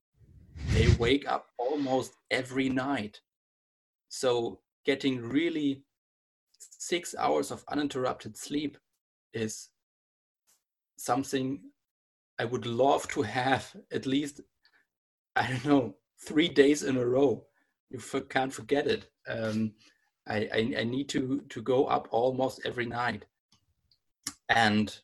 They 0.73 0.87
wake 0.99 1.27
up 1.27 1.45
almost 1.57 2.13
every 2.29 2.69
night. 2.69 3.21
So 4.09 4.59
getting 4.85 5.21
really 5.21 5.83
six 6.59 7.15
hours 7.17 7.49
of 7.51 7.63
uninterrupted 7.71 8.35
sleep 8.35 8.77
is 9.33 9.69
something 10.97 11.61
I 12.39 12.45
would 12.45 12.65
love 12.65 13.07
to 13.09 13.21
have 13.21 13.75
at 13.91 14.05
least, 14.05 14.41
I 15.39 15.47
don't 15.47 15.65
know, 15.65 15.95
three 16.27 16.49
days 16.49 16.83
in 16.83 16.97
a 16.97 17.05
row. 17.05 17.45
You 17.89 17.99
can't 18.29 18.53
forget 18.53 18.87
it. 18.87 19.09
Um, 19.27 19.71
I, 20.27 20.49
I, 20.53 20.73
I 20.79 20.83
need 20.83 21.07
to, 21.09 21.41
to 21.49 21.61
go 21.61 21.85
up 21.85 22.09
almost 22.11 22.61
every 22.65 22.85
night. 22.85 23.23
And 24.49 24.95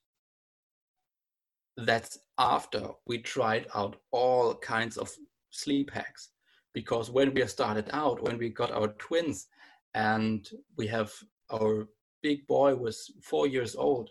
that's 1.78 2.20
after 2.38 2.90
we 3.08 3.20
tried 3.20 3.68
out 3.74 3.96
all 4.12 4.56
kinds 4.56 4.98
of 4.98 5.12
sleep 5.52 5.90
hacks. 5.92 6.30
Because 6.74 7.10
when 7.10 7.34
we 7.34 7.48
started 7.48 7.90
out, 7.94 8.22
when 8.22 8.38
we 8.38 8.50
got 8.50 8.72
our 8.72 8.90
twins, 9.00 9.48
and 9.94 10.50
we 10.78 10.88
have 10.88 11.14
our 11.54 11.88
big 12.22 12.46
boy 12.48 12.76
was 12.76 13.10
four 13.24 13.48
years 13.48 13.76
old, 13.76 14.10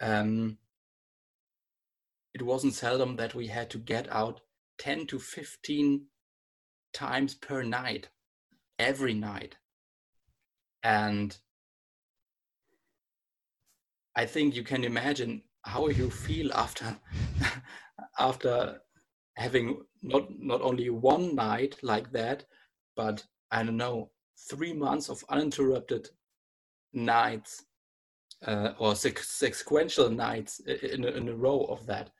um, 0.00 0.58
it 2.34 2.42
wasn't 2.42 2.74
seldom 2.74 3.14
that 3.16 3.36
we 3.36 3.46
had 3.46 3.70
to 3.70 3.78
get 3.78 4.10
out 4.10 4.40
10 4.80 5.06
to 5.08 5.18
15 5.18 6.06
times 6.94 7.34
per 7.34 7.62
night, 7.62 8.08
every 8.78 9.12
night. 9.12 9.56
And 10.82 11.36
I 14.16 14.24
think 14.24 14.56
you 14.56 14.62
can 14.62 14.84
imagine 14.84 15.42
how 15.62 15.88
you 15.88 16.10
feel 16.10 16.50
after 16.54 16.96
after 18.18 18.80
having 19.36 19.82
not 20.02 20.28
not 20.38 20.62
only 20.62 20.88
one 20.88 21.34
night 21.34 21.76
like 21.82 22.10
that, 22.12 22.46
but 22.96 23.22
I 23.50 23.62
don't 23.62 23.76
know, 23.76 24.10
three 24.48 24.72
months 24.72 25.10
of 25.10 25.22
uninterrupted 25.28 26.08
nights 26.94 27.66
uh, 28.46 28.72
or 28.78 28.94
sequential 28.96 30.08
nights 30.08 30.60
in 30.60 31.04
in 31.04 31.28
a 31.28 31.36
row 31.36 31.66
of 31.68 31.84
that. 31.86 32.10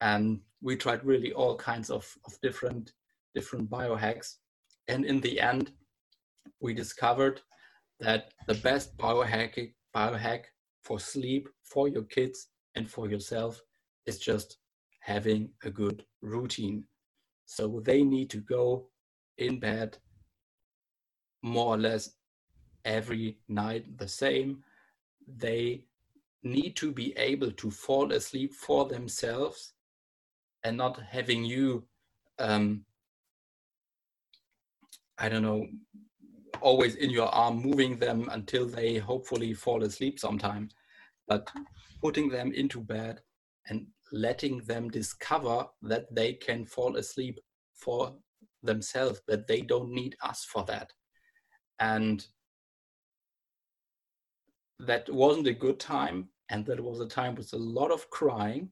And 0.00 0.40
we 0.62 0.76
tried 0.76 1.04
really 1.04 1.32
all 1.32 1.56
kinds 1.56 1.90
of, 1.90 2.06
of 2.26 2.40
different 2.40 2.92
different 3.34 3.70
biohacks. 3.70 4.36
And 4.88 5.04
in 5.04 5.20
the 5.20 5.40
end, 5.40 5.72
we 6.60 6.74
discovered 6.74 7.40
that 8.00 8.32
the 8.46 8.54
best 8.54 8.96
biohack 8.96 9.72
biohack 9.94 10.44
for 10.82 10.98
sleep 10.98 11.48
for 11.62 11.88
your 11.88 12.04
kids 12.04 12.48
and 12.74 12.88
for 12.88 13.08
yourself 13.08 13.60
is 14.06 14.18
just 14.18 14.58
having 15.00 15.50
a 15.64 15.70
good 15.70 16.04
routine. 16.22 16.84
So 17.46 17.80
they 17.84 18.02
need 18.02 18.30
to 18.30 18.38
go 18.38 18.88
in 19.38 19.58
bed 19.60 19.98
more 21.42 21.74
or 21.74 21.78
less 21.78 22.10
every 22.84 23.38
night 23.48 23.98
the 23.98 24.08
same. 24.08 24.62
They 25.36 25.84
need 26.42 26.76
to 26.76 26.92
be 26.92 27.16
able 27.16 27.50
to 27.52 27.70
fall 27.70 28.12
asleep 28.12 28.54
for 28.54 28.86
themselves 28.86 29.74
and 30.64 30.76
not 30.76 31.00
having 31.00 31.44
you, 31.44 31.84
um, 32.38 32.84
I 35.18 35.28
don't 35.28 35.42
know, 35.42 35.66
always 36.60 36.96
in 36.96 37.10
your 37.10 37.28
arm, 37.28 37.62
moving 37.62 37.98
them 37.98 38.28
until 38.30 38.66
they 38.66 38.98
hopefully 38.98 39.54
fall 39.54 39.82
asleep 39.84 40.18
sometime, 40.18 40.68
but 41.26 41.48
putting 42.02 42.28
them 42.28 42.52
into 42.52 42.80
bed 42.80 43.20
and 43.68 43.86
letting 44.12 44.58
them 44.64 44.88
discover 44.88 45.66
that 45.82 46.12
they 46.14 46.34
can 46.34 46.66
fall 46.66 46.96
asleep 46.96 47.38
for 47.74 48.14
themselves, 48.62 49.20
that 49.28 49.46
they 49.46 49.60
don't 49.60 49.90
need 49.90 50.16
us 50.22 50.44
for 50.44 50.64
that. 50.64 50.92
And 51.78 52.26
that 54.80 55.08
wasn't 55.12 55.46
a 55.46 55.54
good 55.54 55.78
time. 55.78 56.28
And 56.50 56.66
that 56.66 56.80
was 56.80 57.00
a 57.00 57.06
time 57.06 57.36
with 57.36 57.52
a 57.52 57.58
lot 57.58 57.90
of 57.90 58.08
crying. 58.10 58.70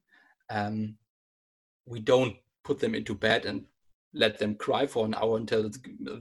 Um, 0.49 0.97
we 1.89 1.99
don't 1.99 2.35
put 2.63 2.79
them 2.79 2.95
into 2.95 3.15
bed 3.15 3.45
and 3.45 3.65
let 4.13 4.37
them 4.37 4.55
cry 4.55 4.85
for 4.85 5.05
an 5.05 5.15
hour 5.15 5.37
until 5.37 5.69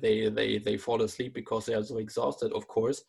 they 0.00 0.28
they 0.28 0.59
they 0.59 0.76
fall 0.76 1.02
asleep 1.02 1.35
because 1.35 1.66
they 1.66 1.74
are 1.74 1.85
so 1.85 1.98
exhausted. 1.98 2.52
Of 2.52 2.66
course, 2.66 3.02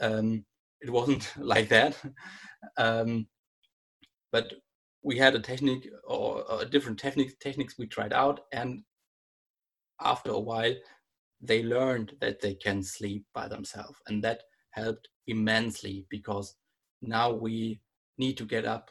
um, 0.00 0.44
it 0.80 0.90
wasn't 0.90 1.32
like 1.38 1.68
that. 1.68 1.96
Um, 2.76 3.26
but 4.32 4.52
we 5.02 5.18
had 5.18 5.34
a 5.34 5.40
technique 5.40 5.88
or, 6.04 6.50
or 6.50 6.64
different 6.64 6.98
techniques 6.98 7.34
techniques 7.40 7.78
we 7.78 7.86
tried 7.86 8.12
out, 8.12 8.40
and 8.52 8.82
after 10.00 10.30
a 10.30 10.40
while, 10.40 10.74
they 11.40 11.62
learned 11.62 12.12
that 12.20 12.40
they 12.40 12.54
can 12.54 12.82
sleep 12.82 13.24
by 13.34 13.48
themselves, 13.48 13.98
and 14.06 14.22
that 14.24 14.42
helped 14.70 15.08
immensely 15.26 16.06
because 16.10 16.56
now 17.02 17.32
we 17.32 17.80
need 18.18 18.36
to 18.36 18.44
get 18.44 18.64
up 18.64 18.90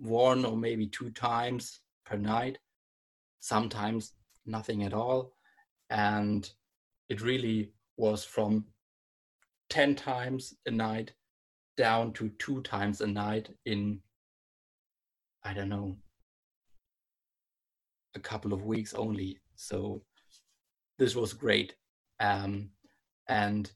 one 0.00 0.44
or 0.44 0.56
maybe 0.56 0.86
two 0.86 1.10
times 1.10 1.80
per 2.06 2.16
night, 2.16 2.58
sometimes 3.44 4.14
nothing 4.46 4.84
at 4.84 4.94
all. 4.94 5.34
And 5.90 6.50
it 7.10 7.20
really 7.20 7.72
was 7.98 8.24
from 8.24 8.64
10 9.68 9.96
times 9.96 10.54
a 10.64 10.70
night 10.70 11.12
down 11.76 12.14
to 12.14 12.30
two 12.38 12.62
times 12.62 13.02
a 13.02 13.06
night 13.06 13.50
in, 13.66 14.00
I 15.44 15.52
don't 15.52 15.68
know, 15.68 15.98
a 18.14 18.18
couple 18.18 18.54
of 18.54 18.64
weeks 18.64 18.94
only. 18.94 19.38
So 19.56 20.02
this 20.98 21.14
was 21.14 21.34
great. 21.34 21.74
Um, 22.20 22.70
and 23.28 23.70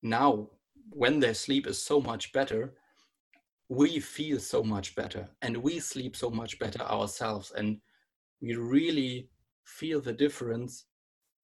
now, 0.00 0.50
when 0.90 1.18
their 1.18 1.34
sleep 1.34 1.66
is 1.66 1.82
so 1.82 2.00
much 2.00 2.32
better, 2.32 2.74
we 3.68 3.98
feel 3.98 4.38
so 4.38 4.62
much 4.62 4.94
better 4.94 5.28
and 5.42 5.56
we 5.56 5.80
sleep 5.80 6.14
so 6.14 6.30
much 6.30 6.58
better 6.60 6.82
ourselves. 6.82 7.50
And 7.56 7.80
we 8.44 8.54
really 8.56 9.30
feel 9.64 10.02
the 10.02 10.12
difference 10.12 10.84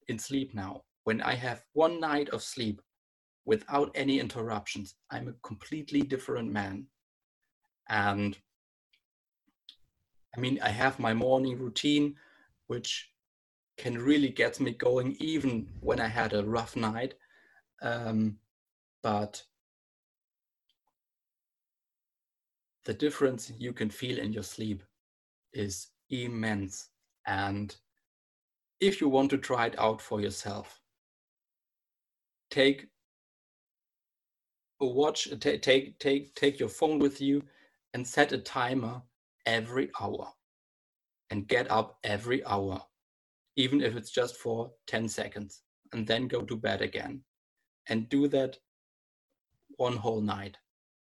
in 0.09 0.19
sleep 0.19 0.55
now. 0.55 0.83
When 1.05 1.23
I 1.23 1.35
have 1.35 1.65
one 1.73 1.99
night 1.99 2.29
of 2.29 2.43
sleep 2.43 2.83
without 3.47 3.91
any 3.95 4.21
interruptions, 4.21 4.97
I'm 5.11 5.29
a 5.29 5.33
completely 5.43 6.03
different 6.03 6.53
man. 6.53 6.87
And 7.89 8.37
I 10.37 10.41
mean, 10.41 10.61
I 10.63 10.69
have 10.69 10.99
my 10.99 11.15
morning 11.15 11.59
routine, 11.59 12.17
which 12.67 13.11
can 13.79 13.97
really 13.97 14.29
get 14.29 14.61
me 14.61 14.73
going 14.73 15.17
even 15.21 15.69
when 15.81 16.01
I 16.01 16.07
had 16.07 16.35
a 16.35 16.45
rough 16.45 16.77
night. 16.77 17.15
Um, 17.81 18.37
but 19.03 19.43
the 22.85 22.93
difference 22.93 23.51
you 23.59 23.73
can 23.73 23.89
feel 23.89 24.19
in 24.19 24.35
your 24.35 24.43
sleep 24.43 24.83
is 25.55 25.89
immense. 26.11 26.91
And 27.27 27.77
if 28.81 29.01
you 29.01 29.09
want 29.09 29.31
to 29.31 29.39
try 29.39 29.67
it 29.67 29.79
out 29.79 30.01
for 30.03 30.21
yourself, 30.21 30.81
take 32.51 32.89
a 34.81 34.87
watch, 34.87 35.29
take 35.41 35.63
take 35.63 35.99
take 35.99 36.35
take 36.35 36.59
your 36.61 36.69
phone 36.69 36.99
with 36.99 37.21
you, 37.21 37.43
and 37.95 38.07
set 38.07 38.33
a 38.33 38.39
timer 38.39 39.03
every 39.47 39.91
hour, 40.01 40.33
and 41.31 41.49
get 41.49 41.71
up 41.71 41.99
every 42.05 42.45
hour, 42.47 42.83
even 43.57 43.81
if 43.83 43.97
it's 43.97 44.11
just 44.11 44.37
for 44.37 44.73
10 44.89 45.09
seconds, 45.09 45.63
and 45.93 46.07
then 46.07 46.29
go 46.29 46.43
to 46.43 46.57
bed 46.57 46.83
again, 46.83 47.25
and 47.89 48.09
do 48.09 48.29
that 48.29 48.59
one 49.77 49.97
whole 49.97 50.21
night. 50.23 50.59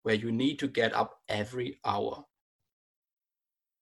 where 0.03 0.15
you 0.15 0.31
need 0.31 0.59
to 0.59 0.67
get 0.67 0.93
up 0.93 1.21
every 1.29 1.79
hour. 1.85 2.25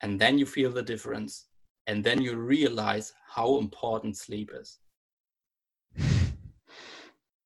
And 0.01 0.19
then 0.19 0.37
you 0.37 0.45
feel 0.45 0.71
the 0.71 0.83
difference. 0.83 1.45
And 1.87 2.03
then 2.03 2.21
you 2.21 2.35
realize 2.35 3.13
how 3.27 3.57
important 3.59 4.17
sleep 4.17 4.51
is. 4.53 4.77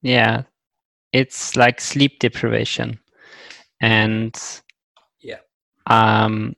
Yeah, 0.03 0.45
it's 1.13 1.55
like 1.55 1.79
sleep 1.79 2.17
deprivation. 2.19 2.99
And 3.81 4.35
yeah. 5.19 5.39
Um, 5.85 6.55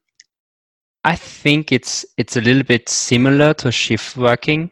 I 1.04 1.16
think 1.16 1.72
it's 1.72 2.06
it's 2.18 2.38
a 2.38 2.42
little 2.42 2.64
bit 2.64 2.88
similar 2.88 3.54
to 3.56 3.72
shift 3.72 4.16
working, 4.16 4.72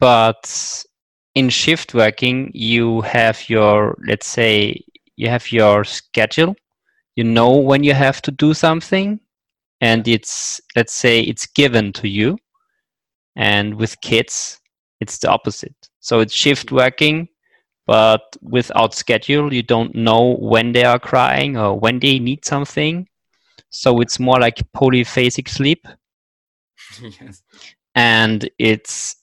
but 0.00 0.84
in 1.34 1.48
shift 1.48 1.94
working 1.94 2.50
you 2.52 3.02
have 3.02 3.48
your 3.48 3.96
let's 4.04 4.26
say 4.26 4.82
you 5.16 5.28
have 5.28 5.52
your 5.52 5.84
schedule. 5.84 6.56
You 7.14 7.24
know 7.24 7.56
when 7.56 7.84
you 7.84 7.94
have 7.94 8.20
to 8.22 8.30
do 8.30 8.54
something, 8.54 9.20
and 9.80 10.06
it's 10.08 10.60
let's 10.76 10.92
say 10.92 11.20
it's 11.20 11.46
given 11.46 11.92
to 11.94 12.08
you. 12.08 12.38
And 13.36 13.74
with 13.76 14.00
kids, 14.00 14.60
it's 15.00 15.18
the 15.18 15.28
opposite. 15.28 15.76
So 16.00 16.20
it's 16.20 16.34
shift 16.34 16.72
working, 16.72 17.28
but 17.86 18.22
without 18.42 18.94
schedule, 18.94 19.54
you 19.54 19.62
don't 19.62 19.94
know 19.94 20.36
when 20.40 20.72
they 20.72 20.84
are 20.84 20.98
crying 20.98 21.56
or 21.56 21.78
when 21.78 22.00
they 22.00 22.18
need 22.18 22.44
something 22.44 23.06
so 23.70 24.00
it's 24.00 24.18
more 24.18 24.38
like 24.38 24.56
polyphasic 24.74 25.48
sleep 25.48 25.86
yes. 27.20 27.42
and 27.94 28.48
it's 28.58 29.16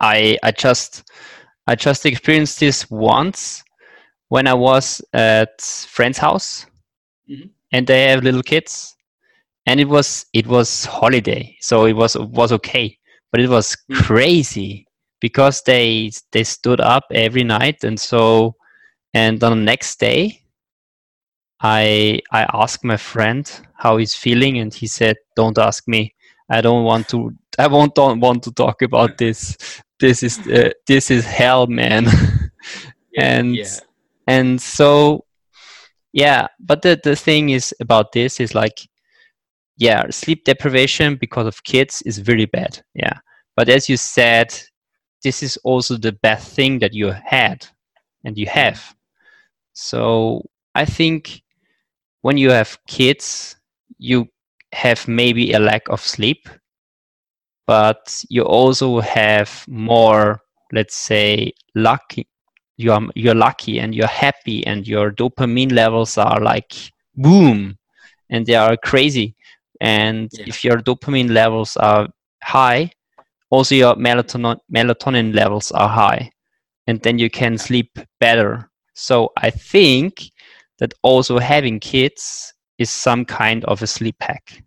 i 0.00 0.38
i 0.42 0.50
just 0.50 1.10
i 1.66 1.74
just 1.74 2.06
experienced 2.06 2.60
this 2.60 2.88
once 2.90 3.64
when 4.28 4.46
i 4.46 4.54
was 4.54 5.02
at 5.12 5.60
friend's 5.60 6.18
house 6.18 6.66
mm-hmm. 7.28 7.48
and 7.72 7.86
they 7.86 8.04
have 8.04 8.22
little 8.22 8.42
kids 8.42 8.95
and 9.66 9.80
it 9.80 9.88
was 9.88 10.26
it 10.32 10.46
was 10.46 10.84
holiday 10.84 11.56
so 11.60 11.86
it 11.86 11.94
was 11.94 12.16
was 12.16 12.52
okay 12.52 12.96
but 13.32 13.40
it 13.40 13.48
was 13.48 13.76
mm-hmm. 13.90 14.02
crazy 14.02 14.86
because 15.20 15.62
they 15.62 16.10
they 16.32 16.44
stood 16.44 16.80
up 16.80 17.04
every 17.12 17.44
night 17.44 17.84
and 17.84 17.98
so 17.98 18.54
and 19.14 19.42
on 19.42 19.58
the 19.58 19.64
next 19.64 19.98
day 19.98 20.42
I 21.60 22.20
I 22.30 22.46
asked 22.52 22.84
my 22.84 22.96
friend 22.96 23.50
how 23.74 23.96
he's 23.96 24.14
feeling, 24.14 24.58
and 24.58 24.72
he 24.72 24.86
said, 24.86 25.16
"Don't 25.36 25.58
ask 25.58 25.88
me. 25.88 26.14
I 26.50 26.60
don't 26.60 26.84
want 26.84 27.08
to. 27.08 27.32
I 27.58 27.66
won't 27.66 27.94
don't 27.94 28.20
want 28.20 28.42
to 28.44 28.52
talk 28.52 28.82
about 28.82 29.16
this. 29.18 29.56
This 29.98 30.22
is 30.22 30.38
uh, 30.46 30.70
this 30.86 31.10
is 31.10 31.24
hell, 31.24 31.66
man." 31.66 32.04
yeah, 33.12 33.38
and 33.38 33.56
yeah. 33.56 33.78
and 34.26 34.60
so 34.60 35.24
yeah, 36.12 36.48
but 36.60 36.82
the 36.82 37.00
the 37.02 37.16
thing 37.16 37.50
is 37.50 37.74
about 37.80 38.12
this 38.12 38.38
is 38.40 38.54
like 38.54 38.86
yeah, 39.76 40.08
sleep 40.10 40.44
deprivation 40.44 41.16
because 41.16 41.46
of 41.46 41.62
kids 41.64 42.02
is 42.02 42.18
very 42.18 42.46
bad. 42.46 42.82
Yeah, 42.94 43.18
but 43.56 43.68
as 43.68 43.88
you 43.88 43.96
said, 43.96 44.58
this 45.22 45.42
is 45.42 45.56
also 45.64 45.96
the 45.96 46.12
best 46.12 46.54
thing 46.54 46.78
that 46.80 46.94
you 46.94 47.12
had 47.24 47.66
and 48.24 48.36
you 48.36 48.46
have. 48.46 48.94
So 49.72 50.42
I 50.74 50.84
think 50.84 51.42
when 52.22 52.38
you 52.38 52.50
have 52.50 52.78
kids, 52.88 53.56
you 53.98 54.28
have 54.72 55.06
maybe 55.06 55.52
a 55.52 55.58
lack 55.60 55.88
of 55.88 56.00
sleep, 56.00 56.48
but 57.66 58.24
you 58.28 58.42
also 58.42 59.00
have 59.00 59.64
more, 59.68 60.40
let's 60.72 60.96
say, 60.96 61.52
lucky. 61.74 62.28
You 62.78 62.92
are 62.92 63.02
you're 63.14 63.34
lucky 63.34 63.78
and 63.78 63.94
you're 63.94 64.06
happy, 64.06 64.66
and 64.66 64.86
your 64.86 65.10
dopamine 65.10 65.72
levels 65.72 66.18
are 66.18 66.40
like 66.40 66.74
boom, 67.14 67.78
and 68.28 68.44
they 68.44 68.54
are 68.54 68.76
crazy. 68.76 69.35
And 69.80 70.30
yeah. 70.32 70.44
if 70.46 70.64
your 70.64 70.78
dopamine 70.78 71.30
levels 71.30 71.76
are 71.76 72.08
high, 72.42 72.90
also 73.50 73.74
your 73.74 73.94
melatonin 73.94 74.58
melatonin 74.74 75.34
levels 75.34 75.72
are 75.72 75.88
high, 75.88 76.30
and 76.86 77.00
then 77.02 77.18
you 77.18 77.30
can 77.30 77.58
sleep 77.58 77.98
better. 78.20 78.70
So 78.94 79.32
I 79.36 79.50
think 79.50 80.30
that 80.78 80.94
also 81.02 81.38
having 81.38 81.80
kids 81.80 82.52
is 82.78 82.90
some 82.90 83.24
kind 83.24 83.64
of 83.64 83.82
a 83.82 83.86
sleep 83.86 84.16
hack. 84.20 84.62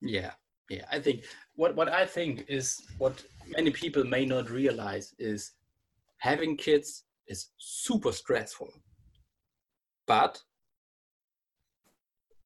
Yeah, 0.00 0.32
yeah. 0.70 0.84
I 0.90 1.00
think 1.00 1.24
what 1.56 1.74
what 1.74 1.88
I 1.88 2.06
think 2.06 2.44
is 2.48 2.80
what 2.98 3.22
many 3.46 3.70
people 3.70 4.04
may 4.04 4.24
not 4.24 4.50
realize 4.50 5.14
is 5.18 5.52
having 6.18 6.56
kids 6.56 7.04
is 7.26 7.48
super 7.58 8.12
stressful. 8.12 8.72
But 10.06 10.42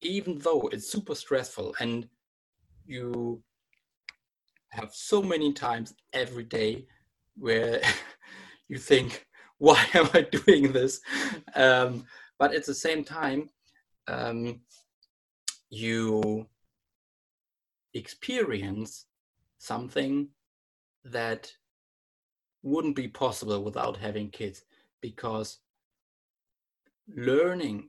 even 0.03 0.39
though 0.39 0.69
it's 0.73 0.91
super 0.91 1.15
stressful 1.15 1.75
and 1.81 2.09
you 2.85 3.43
have 4.71 4.91
so 4.93 5.23
many 5.23 5.53
times 5.53 5.95
every 6.13 6.45
day 6.45 6.87
where 7.37 7.81
you 8.69 8.79
think, 8.79 9.27
why 9.59 9.85
am 9.95 10.09
I 10.13 10.23
doing 10.23 10.73
this? 10.73 11.01
Um, 11.55 12.05
but 12.39 12.55
at 12.55 12.67
the 12.67 12.75
same 12.75 13.05
time 13.05 13.49
um, 14.09 14.61
you 15.71 16.47
experience 17.95 19.07
something 19.59 20.29
that 21.05 21.53
wouldn't 22.63 22.97
be 22.97 23.09
possible 23.09 23.63
without 23.63 23.97
having 23.97 24.31
kids 24.31 24.65
because 25.01 25.59
learning 27.09 27.89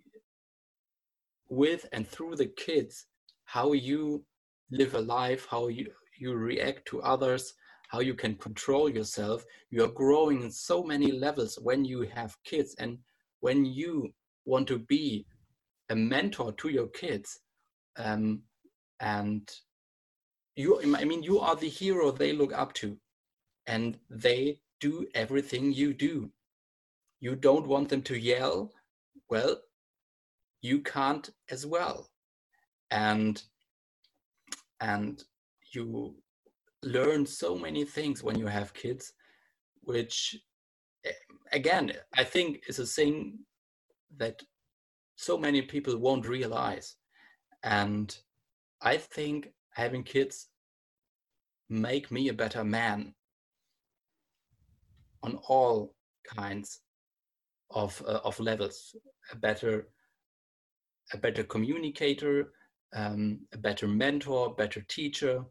with 1.54 1.86
and 1.92 2.08
through 2.08 2.36
the 2.36 2.52
kids 2.58 3.06
how 3.46 3.74
you 3.74 4.24
live 4.72 4.96
a 4.96 5.02
life 5.02 5.48
how 5.50 5.68
you 5.68 5.88
you 6.20 6.34
react 6.34 6.86
to 6.86 7.02
others 7.02 7.54
how 7.94 8.00
you 8.00 8.16
can 8.16 8.34
control 8.34 8.90
yourself. 8.90 9.46
You 9.70 9.84
are 9.84 10.00
growing 10.04 10.42
in 10.42 10.52
so 10.52 10.84
many 10.84 11.12
levels 11.12 11.60
when 11.62 11.86
you 11.86 12.02
have 12.12 12.36
kids 12.44 12.76
and 12.80 12.98
when 13.42 13.66
you 13.66 14.12
want 14.46 14.68
to 14.70 14.80
be 14.80 15.28
a 15.90 15.96
mentor 15.96 16.54
to 16.54 16.70
your 16.70 16.88
kids 16.88 17.40
um, 17.98 18.42
and 19.00 19.48
you 20.56 20.82
i 20.96 21.04
mean 21.04 21.22
you 21.22 21.40
are 21.40 21.56
the 21.56 21.70
hero 21.70 22.10
they 22.10 22.32
look 22.34 22.54
up 22.54 22.74
to 22.74 22.98
and 23.68 23.98
they 24.10 24.60
do 24.80 25.06
everything 25.16 25.72
you 25.72 25.94
do. 25.94 26.30
You 27.20 27.36
don't 27.36 27.68
want 27.68 27.90
them 27.90 28.02
to 28.04 28.18
yell 28.18 28.72
well 29.30 29.58
you 30.64 30.80
can't 30.80 31.30
as 31.52 31.68
well 31.68 32.10
and 32.90 33.44
and 34.82 35.24
you 35.74 36.16
learn 36.82 37.26
so 37.26 37.56
many 37.56 37.86
things 37.86 38.24
when 38.24 38.40
you 38.40 38.48
have 38.48 38.74
kids 38.74 39.14
which 39.82 40.36
eh, 41.06 41.12
again 41.52 41.94
i 42.18 42.24
think 42.24 42.64
is 42.68 42.80
a 42.80 42.86
thing 42.86 43.38
that 44.18 44.42
so 45.16 45.38
many 45.38 45.62
people 45.62 45.98
won't 45.98 46.28
realize. 46.28 46.96
And 47.64 48.16
I 48.82 48.98
think 48.98 49.54
having 49.72 50.04
kids 50.04 50.50
make 51.70 52.12
me 52.12 52.28
a 52.28 52.34
better 52.34 52.64
man 52.64 53.14
on 55.24 55.40
all 55.48 55.96
kinds 56.36 56.82
of 57.72 58.04
uh, 58.06 58.20
of 58.24 58.40
levels 58.40 58.96
a 59.32 59.36
better 59.36 59.88
a 61.12 61.18
better 61.18 61.44
communicator 61.44 62.52
um, 62.96 63.40
a 63.54 63.58
better 63.58 63.88
mentor 63.88 64.54
better 64.56 64.82
teacher 64.88 65.44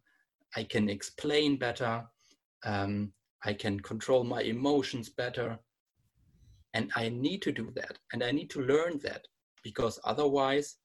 i 0.57 0.63
can 0.63 0.89
explain 0.89 1.57
better 1.57 2.05
um, 2.65 3.13
i 3.45 3.53
can 3.53 3.79
control 3.81 4.25
my 4.25 4.43
emotions 4.43 5.09
better 5.09 5.59
and 6.75 6.91
I 6.97 7.09
need 7.09 7.43
to 7.43 7.53
do 7.53 7.71
that. 7.77 7.99
And 8.13 8.23
I 8.23 8.31
need 8.33 8.51
to 8.51 8.63
learn 8.63 8.99
that 9.03 9.27
because 9.63 10.01
otherwise 10.05 10.77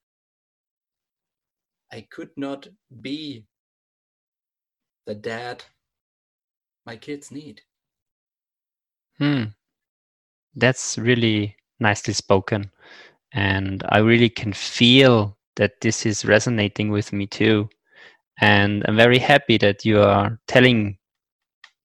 I 1.92 2.06
could 2.12 2.30
not 2.36 2.68
be 3.02 3.46
the 5.06 5.16
dad 5.16 5.64
my 6.86 6.98
kids 6.98 7.32
need. 7.32 7.62
Hmm. 9.18 9.44
That's 10.56 10.98
really 10.98 11.56
nicely 11.80 12.14
spoken. 12.14 12.72
And 13.38 13.84
I 13.90 14.00
really 14.00 14.30
can 14.30 14.52
feel 14.52 15.38
that 15.58 15.80
this 15.82 16.08
is 16.08 16.26
resonating 16.26 16.90
with 16.90 17.14
me 17.14 17.28
too. 17.28 17.70
And 18.42 18.84
I'm 18.88 18.96
very 18.96 19.20
happy 19.20 19.60
that 19.60 19.86
you 19.86 20.02
are 20.02 20.40
telling 20.48 20.98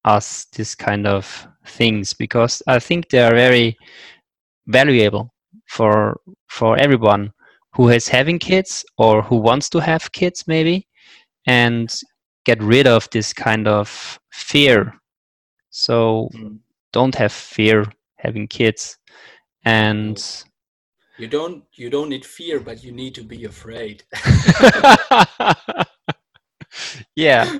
us 0.07 0.46
this 0.57 0.74
kind 0.74 1.07
of 1.07 1.46
things 1.66 2.14
because 2.14 2.62
I 2.66 2.78
think 2.78 3.11
they 3.11 3.18
are 3.18 3.34
very 3.34 3.76
valuable 4.66 5.34
for 5.68 6.18
for 6.48 6.78
everyone 6.78 7.30
who 7.74 7.90
is 7.90 8.09
having 8.09 8.38
kids 8.38 8.82
or 8.96 9.20
who 9.20 9.36
wants 9.36 9.68
to 9.70 9.80
have 9.80 10.12
kids 10.12 10.44
maybe 10.46 10.88
and 11.46 11.94
get 12.46 12.62
rid 12.62 12.86
of 12.86 13.09
this 13.11 13.34
kind 13.34 13.68
of 13.68 14.18
fear 14.32 14.94
so 15.70 16.30
mm. 16.34 16.59
don't 16.92 17.14
have 17.14 17.32
fear 17.32 17.84
having 18.16 18.48
kids 18.48 18.98
and 19.64 20.44
you 21.22 21.28
don't 21.28 21.64
you 21.74 21.88
don't 21.88 22.08
need 22.08 22.26
fear 22.26 22.58
but 22.58 22.82
you 22.82 22.90
need 22.92 23.14
to 23.14 23.22
be 23.22 23.44
afraid. 23.44 24.02
Yeah. 27.16 27.58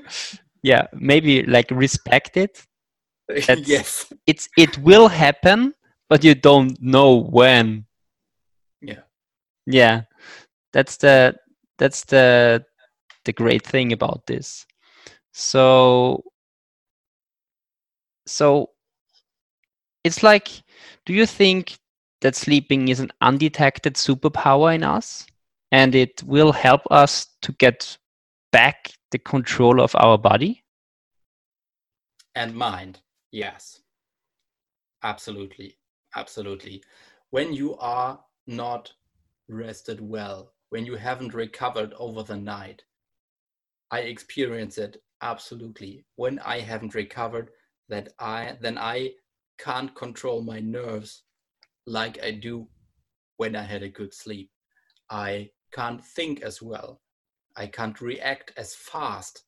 Yeah 0.63 0.87
maybe 0.93 1.43
like 1.45 1.71
respect 1.71 2.37
it. 2.37 2.65
That's- 3.29 3.69
yes. 3.69 4.13
it's 4.27 4.49
it 4.59 4.77
will 4.79 5.09
happen 5.09 5.75
but 6.11 6.25
you 6.25 6.35
don't 6.35 6.77
know 6.81 7.17
when. 7.17 7.87
Yeah. 8.81 9.03
yeah. 9.67 10.03
That's 10.73 10.97
the 10.97 11.37
that's 11.79 12.05
the 12.05 12.65
the 13.25 13.33
great 13.33 13.65
thing 13.65 13.93
about 13.93 14.27
this. 14.27 14.67
So 15.33 16.25
so 18.27 18.71
it's 20.05 20.23
like 20.23 20.49
do 21.07 21.13
you 21.13 21.27
think 21.27 21.79
that 22.23 22.35
sleeping 22.35 22.89
is 22.89 23.01
an 23.01 23.13
undetected 23.21 23.95
superpower 23.95 24.75
in 24.75 24.83
us 24.83 25.27
and 25.71 25.95
it 25.95 26.23
will 26.25 26.53
help 26.53 26.81
us 26.91 27.27
to 27.43 27.53
get 27.53 27.97
back 28.51 28.93
the 29.11 29.19
control 29.19 29.81
of 29.81 29.95
our 29.97 30.17
body. 30.19 30.65
And 32.35 32.55
mind 32.55 33.01
yes. 33.31 33.81
Absolutely 35.03 35.77
absolutely. 36.15 36.83
When 37.31 37.53
you 37.53 37.77
are 37.77 38.21
not 38.47 38.93
rested 39.49 40.01
well 40.01 40.53
when 40.71 40.87
you 40.87 40.95
haven't 40.97 41.35
recovered 41.35 41.93
over 41.99 42.23
the 42.23 42.37
night 42.37 42.83
i 43.91 44.01
experience 44.01 44.79
it 44.79 45.03
absolutely. 45.21 46.05
When 46.17 46.39
i 46.41 46.61
haven't 46.61 46.95
recovered 46.95 47.51
that 47.89 48.13
i 48.19 48.57
then 48.61 48.79
i 48.79 49.13
can't 49.59 49.95
control 49.95 50.43
my 50.43 50.61
nerves 50.61 51.23
like 51.87 52.23
i 52.23 52.31
do 52.31 52.67
when 53.37 53.57
i 53.57 53.63
had 53.63 53.83
a 53.83 53.89
good 53.89 54.13
sleep 54.15 54.51
i 55.11 55.49
can't 55.73 56.05
think 56.05 56.43
as 56.43 56.63
well 56.63 57.01
i 57.57 57.67
can't 57.67 58.01
react 58.01 58.53
as 58.57 58.75
fast 58.75 59.45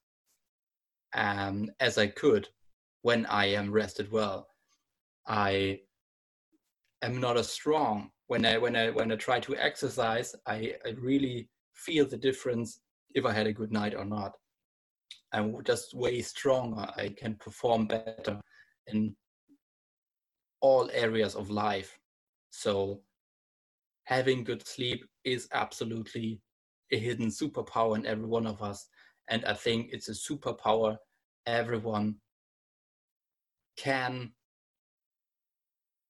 um, 1.15 1.71
as 1.81 1.97
i 1.99 2.07
could 2.07 2.49
when 3.05 3.27
I 3.27 3.45
am 3.45 3.71
rested 3.71 4.11
well. 4.11 4.49
I 5.27 5.81
am 7.03 7.21
not 7.21 7.37
as 7.37 7.53
strong 7.53 8.11
when 8.29 8.47
I 8.47 8.57
when 8.57 8.75
I 8.75 8.89
when 8.91 9.13
I 9.13 9.17
try 9.17 9.41
to 9.41 9.57
exercise. 9.57 10.35
I, 10.47 10.75
I 10.87 10.91
really 10.99 11.51
feel 11.75 12.07
the 12.09 12.17
difference 12.17 12.81
if 13.15 13.27
I 13.27 13.33
had 13.33 13.47
a 13.47 13.53
good 13.53 13.73
night 13.73 13.95
or 13.95 14.07
not. 14.07 14.33
I'm 15.35 15.63
just 15.65 15.93
way 15.93 16.23
stronger. 16.23 16.87
I 16.97 17.11
can 17.11 17.35
perform 17.35 17.89
better 17.89 18.41
in 18.87 19.15
all 20.63 20.91
areas 20.95 21.35
of 21.35 21.51
life. 21.51 21.99
So 22.57 23.01
having 24.05 24.45
good 24.45 24.67
sleep 24.67 25.05
is 25.25 25.49
absolutely 25.53 26.41
a 26.93 26.99
hidden 26.99 27.27
superpower 27.27 27.97
in 27.97 28.07
every 28.07 28.27
one 28.27 28.47
of 28.47 28.63
us. 28.63 28.89
And 29.29 29.45
I 29.45 29.55
think 29.55 29.89
it's 29.91 30.09
a 30.09 30.13
superpower 30.13 30.97
everyone 31.47 32.17
can 33.77 34.33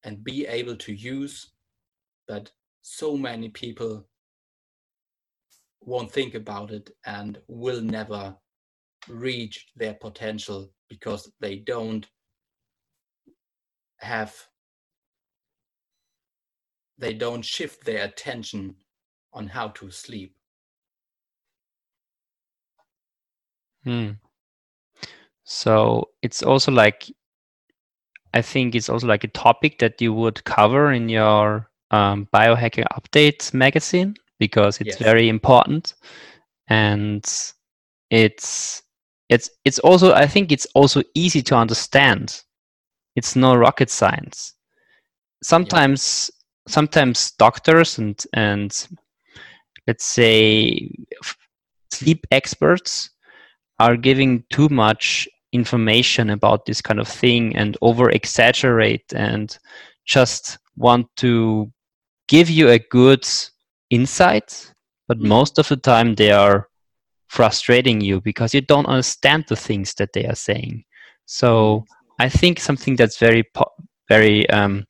and 0.05 0.22
be 0.22 0.47
able 0.47 0.76
to 0.76 0.92
use, 0.92 1.53
but 2.28 2.53
so 2.82 3.16
many 3.16 3.49
people 3.49 4.07
won't 5.80 6.12
think 6.12 6.34
about 6.34 6.70
it 6.70 6.90
and 7.07 7.38
will 7.49 7.80
never 7.80 8.36
reach 9.09 9.66
their 9.76 9.95
potential 9.95 10.70
because 10.90 11.32
they 11.40 11.57
don't 11.57 12.07
have 13.97 14.34
they 16.99 17.14
don't 17.14 17.45
shift 17.45 17.84
their 17.84 18.05
attention 18.05 18.76
on 19.32 19.49
how 19.49 19.68
to 19.68 19.90
sleep 19.90 20.36
Hmm. 23.84 24.18
So 25.45 26.09
it's 26.22 26.42
also 26.42 26.72
like, 26.72 27.11
I 28.34 28.42
think 28.42 28.74
it's 28.74 28.88
also 28.88 29.07
like 29.07 29.24
a 29.24 29.28
topic 29.28 29.78
that 29.78 30.01
you 30.01 30.12
would 30.12 30.45
cover 30.45 30.92
in 30.92 31.09
your 31.09 31.70
um, 31.90 32.28
biohacking 32.34 32.84
update 32.92 33.53
magazine 33.55 34.14
because 34.38 34.80
it's 34.80 34.97
Yes. 34.97 34.99
very 34.99 35.28
important, 35.28 35.95
and 36.68 37.24
it's 38.11 38.82
it's 39.28 39.51
it's 39.64 39.78
also 39.80 40.12
I 40.14 40.26
think 40.26 40.53
it's 40.53 40.66
also 40.74 41.03
easy 41.14 41.42
to 41.42 41.57
understand. 41.57 42.42
It's 43.16 43.36
no 43.36 43.55
rocket 43.55 43.90
science. 43.90 44.55
Sometimes 45.42 46.30
sometimes 46.67 47.33
doctors 47.33 47.99
and 47.99 48.23
and 48.33 48.89
let's 49.87 50.05
say 50.05 50.91
sleep 51.91 52.27
experts 52.31 53.11
are 53.79 53.97
giving 53.97 54.45
too 54.51 54.69
much 54.69 55.29
information 55.53 56.31
about 56.31 56.65
this 56.67 56.81
kind 56.81 57.01
of 57.01 57.09
thing 57.09 57.55
and 57.57 57.77
over 57.83 58.11
exaggerate 58.11 59.12
and 59.15 59.59
just 60.05 60.59
want 60.77 61.07
to 61.17 61.71
give 62.29 62.51
you 62.51 62.69
a 62.69 62.79
good 62.79 63.27
insight 63.91 64.73
but 65.09 65.19
Mhm. 65.19 65.27
most 65.29 65.59
of 65.59 65.69
the 65.69 65.77
time 65.77 66.15
they 66.15 66.31
are 66.33 66.69
frustrating 67.29 68.01
you 68.01 68.21
because 68.21 68.55
you 68.55 68.61
don't 68.61 68.87
understand 68.87 69.45
the 69.49 69.57
things 69.57 69.95
that 69.95 70.12
they 70.12 70.25
are 70.27 70.35
saying 70.37 70.85
so 71.27 71.85
i 72.19 72.29
think 72.29 72.59
something 72.61 72.97
that's 72.97 73.19
very 73.19 73.43
po- 73.55 73.73
very 74.09 74.49
um, 74.51 74.85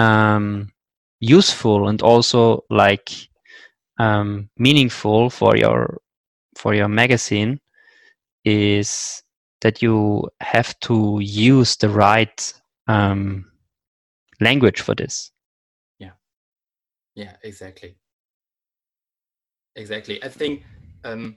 um, 0.00 0.72
useful 1.20 1.88
and 1.88 2.02
also 2.02 2.64
like 2.70 3.10
um, 3.98 4.48
meaningful 4.58 5.30
for 5.30 5.56
your 5.56 5.98
for 6.56 6.74
your 6.74 6.88
magazine 6.88 7.60
is 8.44 9.22
that 9.60 9.82
you 9.82 10.28
have 10.40 10.78
to 10.80 11.18
use 11.22 11.76
the 11.76 11.88
right 11.88 12.52
um, 12.88 13.44
language 14.40 14.80
for 14.80 14.94
this. 14.94 15.32
Yeah, 15.98 16.12
Yeah. 17.14 17.36
exactly. 17.42 17.96
Exactly. 19.76 20.22
I 20.22 20.28
think 20.28 20.64
um, 21.04 21.36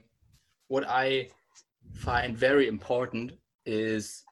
what 0.68 0.84
I 0.88 1.28
find 1.92 2.36
very 2.36 2.68
important 2.68 3.32
is 3.66 4.24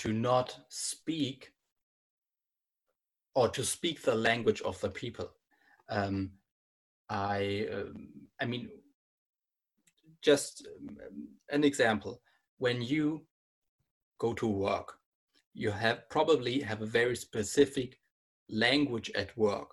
to 0.00 0.14
not 0.14 0.58
speak 0.70 1.52
or 3.34 3.48
to 3.50 3.62
speak 3.62 4.00
the 4.00 4.14
language 4.14 4.62
of 4.62 4.80
the 4.80 4.88
people. 4.88 5.30
Um, 5.90 6.30
I, 7.10 7.68
um, 7.70 8.08
I 8.40 8.46
mean, 8.46 8.70
just 10.22 10.66
um, 10.88 11.28
an 11.50 11.64
example. 11.64 12.22
When 12.56 12.80
you 12.80 13.26
go 14.18 14.32
to 14.34 14.46
work, 14.46 14.94
you 15.52 15.70
have 15.70 16.08
probably 16.08 16.60
have 16.60 16.80
a 16.80 16.86
very 16.86 17.16
specific 17.16 17.98
language 18.48 19.10
at 19.14 19.36
work. 19.36 19.68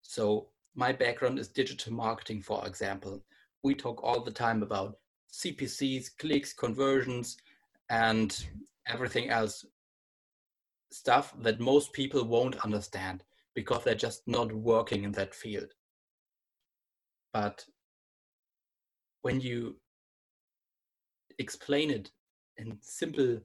So 0.00 0.48
my 0.74 0.92
background 0.92 1.38
is 1.38 1.48
digital 1.48 1.92
marketing, 1.92 2.40
for 2.40 2.66
example. 2.66 3.22
We 3.62 3.74
talk 3.74 4.02
all 4.02 4.24
the 4.24 4.30
time 4.30 4.62
about 4.62 4.96
CPCs, 5.30 6.16
clicks, 6.18 6.54
conversions, 6.54 7.36
and 7.90 8.34
everything 8.88 9.30
else 9.30 9.64
stuff 10.90 11.34
that 11.42 11.60
most 11.60 11.92
people 11.92 12.24
won't 12.24 12.64
understand 12.64 13.22
because 13.54 13.84
they're 13.84 13.94
just 13.94 14.22
not 14.26 14.52
working 14.52 15.04
in 15.04 15.12
that 15.12 15.34
field. 15.34 15.72
But 17.32 17.64
when 19.22 19.40
you 19.40 19.76
explain 21.38 21.90
it 21.90 22.10
in 22.56 22.78
simple 22.80 23.40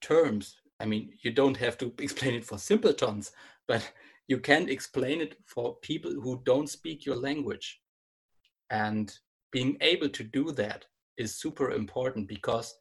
terms, 0.00 0.56
I 0.80 0.86
mean, 0.86 1.10
you 1.22 1.30
don't 1.30 1.56
have 1.56 1.78
to 1.78 1.92
explain 1.98 2.34
it 2.34 2.44
for 2.44 2.58
simpletons, 2.58 3.32
but 3.68 3.92
you 4.28 4.38
can 4.38 4.68
explain 4.68 5.20
it 5.20 5.36
for 5.44 5.76
people 5.82 6.10
who 6.10 6.42
don't 6.44 6.68
speak 6.68 7.06
your 7.06 7.16
language. 7.16 7.80
And 8.70 9.16
being 9.52 9.76
able 9.80 10.08
to 10.08 10.24
do 10.24 10.50
that 10.52 10.84
is 11.16 11.36
super 11.36 11.70
important 11.70 12.26
because, 12.26 12.74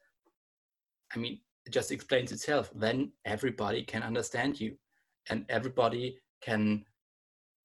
I 1.13 1.19
mean, 1.19 1.39
just 1.69 1.91
explains 1.91 2.31
itself. 2.31 2.71
Then 2.75 3.11
everybody 3.25 3.83
can 3.83 4.03
understand 4.03 4.59
you 4.59 4.77
and 5.29 5.45
everybody 5.49 6.19
can 6.41 6.85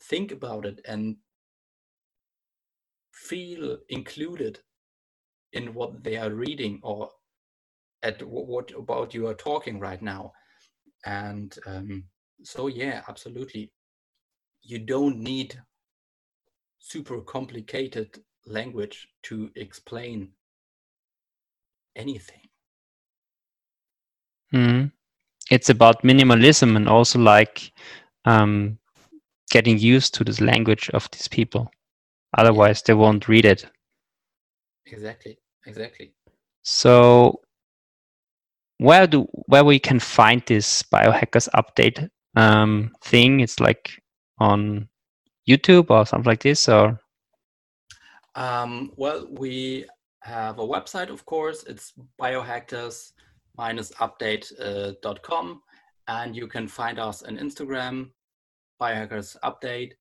think 0.02 0.32
about 0.32 0.64
it 0.64 0.80
and 0.86 1.16
feel 3.12 3.78
included 3.88 4.60
in 5.52 5.74
what 5.74 6.02
they 6.02 6.16
are 6.16 6.30
reading 6.30 6.80
or 6.82 7.10
at 8.02 8.20
wh- 8.22 8.48
what 8.48 8.72
about 8.76 9.14
you 9.14 9.26
are 9.26 9.34
talking 9.34 9.78
right 9.78 10.00
now 10.00 10.32
and 11.06 11.58
um, 11.66 12.04
so 12.42 12.66
yeah 12.68 13.02
absolutely 13.08 13.72
you 14.62 14.78
don't 14.78 15.18
need 15.18 15.60
super 16.78 17.20
complicated 17.20 18.18
language 18.46 19.08
to 19.22 19.50
explain 19.56 20.32
anything 21.96 22.49
Mhm. 24.54 24.92
It's 25.50 25.70
about 25.70 26.02
minimalism 26.02 26.76
and 26.76 26.88
also 26.88 27.18
like 27.18 27.72
um, 28.24 28.78
getting 29.50 29.78
used 29.78 30.14
to 30.14 30.24
this 30.24 30.40
language 30.40 30.90
of 30.90 31.10
these 31.10 31.28
people. 31.28 31.70
Otherwise, 32.36 32.82
they 32.82 32.94
won't 32.94 33.28
read 33.28 33.44
it. 33.44 33.66
Exactly. 34.86 35.38
Exactly. 35.66 36.12
So, 36.62 37.40
where 38.78 39.06
do 39.06 39.26
where 39.46 39.64
we 39.64 39.78
can 39.78 39.98
find 40.00 40.42
this 40.46 40.82
biohackers 40.84 41.48
update 41.54 42.08
um, 42.36 42.92
thing? 43.02 43.40
It's 43.40 43.60
like 43.60 44.02
on 44.38 44.88
YouTube 45.48 45.90
or 45.90 46.06
something 46.06 46.30
like 46.30 46.42
this, 46.42 46.68
or 46.68 46.98
um, 48.34 48.92
well, 48.96 49.26
we 49.30 49.86
have 50.20 50.58
a 50.58 50.66
website, 50.66 51.10
of 51.10 51.26
course. 51.26 51.64
It's 51.64 51.92
biohackers-update.com, 53.60 55.62
uh, 56.08 56.12
and 56.12 56.34
you 56.34 56.46
can 56.46 56.66
find 56.66 56.98
us 56.98 57.22
on 57.22 57.36
Instagram, 57.36 58.10
biohackers 58.80 59.36
update, 59.44 59.92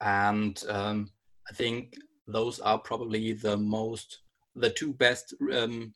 and 0.00 0.62
um, 0.68 1.10
I 1.50 1.54
think 1.54 1.94
those 2.26 2.60
are 2.60 2.78
probably 2.78 3.32
the 3.32 3.56
most, 3.56 4.20
the 4.54 4.70
two 4.70 4.92
best 4.92 5.34
um, 5.52 5.94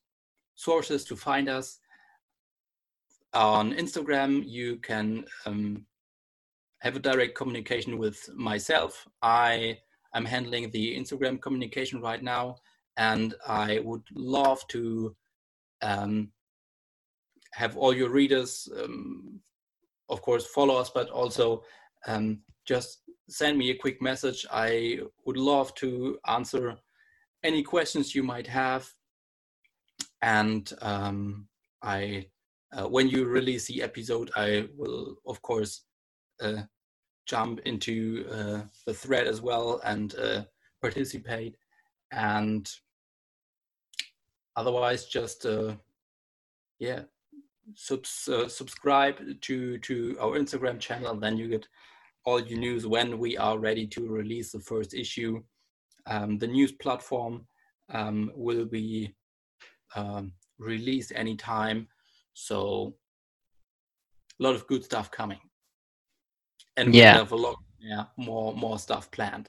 sources 0.55 1.05
to 1.05 1.17
find 1.17 1.49
us. 1.49 1.79
On 3.35 3.75
Instagram, 3.75 4.43
you 4.47 4.77
can 4.77 5.25
um, 5.47 5.85
have 6.81 6.97
a 6.97 7.01
direct 7.01 7.37
communication 7.37 7.99
with 7.99 8.29
myself. 8.35 9.07
I 9.23 9.79
am 10.15 10.25
handling 10.25 10.71
the 10.71 10.99
Instagram 10.99 11.41
communication 11.41 12.01
right 12.01 12.23
now, 12.23 12.57
and 12.97 13.35
I 13.47 13.81
would 13.81 14.03
love 14.15 14.67
to 14.69 15.15
um, 15.83 16.31
have 17.53 17.77
all 17.77 17.95
your 17.95 18.11
readers, 18.11 18.69
um, 18.79 19.41
of 20.09 20.23
course, 20.23 20.47
follow 20.47 20.77
us, 20.77 20.91
but 20.91 21.11
also 21.11 21.63
um, 22.07 22.41
just 22.67 23.03
send 23.29 23.59
me 23.59 23.71
a 23.71 23.77
quick 23.77 24.01
message. 24.03 24.47
I 24.51 25.01
would 25.25 25.37
love 25.37 25.75
to 25.77 26.19
answer 26.27 26.77
any 27.43 27.63
questions 27.63 28.15
you 28.15 28.23
might 28.23 28.47
have. 28.47 28.89
And 30.23 30.71
um, 30.83 31.49
I, 31.83 32.27
uh, 32.73 32.87
when 32.89 33.09
you 33.09 33.25
release 33.25 33.67
the 33.67 33.83
episode, 33.83 34.31
I 34.37 34.69
will, 34.77 35.17
of 35.27 35.41
course, 35.43 35.83
uh, 36.43 36.63
jump 37.27 37.61
into 37.61 38.27
uh, 38.31 38.61
the 38.87 38.95
thread 38.95 39.27
as 39.27 39.41
well 39.41 39.81
and 39.85 40.15
uh, 40.17 40.43
participate. 40.83 41.57
And 42.13 42.71
otherwise, 44.61 45.07
just 45.07 45.47
uh, 45.47 45.75
yeah, 46.79 47.03
subs, 47.75 48.29
uh, 48.29 48.49
subscribe 48.49 49.17
to 49.41 49.79
to 49.79 50.17
our 50.21 50.39
Instagram 50.39 50.79
channel. 50.79 51.15
Then 51.15 51.37
you 51.37 51.49
get 51.49 51.67
all 52.25 52.41
your 52.41 52.59
news 52.59 52.87
when 52.87 53.19
we 53.19 53.37
are 53.37 53.59
ready 53.59 53.87
to 53.87 54.07
release 54.09 54.53
the 54.53 54.61
first 54.61 54.93
issue. 54.95 55.43
Um, 56.07 56.39
the 56.39 56.47
news 56.47 56.73
platform 56.73 57.47
um, 57.93 58.31
will 58.35 58.67
be 58.67 59.15
um, 59.97 60.33
released 60.59 61.13
anytime. 61.15 61.89
So 62.35 62.95
a 64.39 64.43
lot 64.43 64.55
of 64.55 64.67
good 64.67 64.85
stuff 64.85 65.11
coming. 65.11 65.41
And 66.77 66.95
yeah. 66.95 67.15
we 67.15 67.19
have 67.19 67.33
a 67.33 67.37
lot 67.37 67.57
yeah, 67.81 68.05
more 68.17 68.55
more 68.55 68.79
stuff 68.79 69.11
planned. 69.11 69.49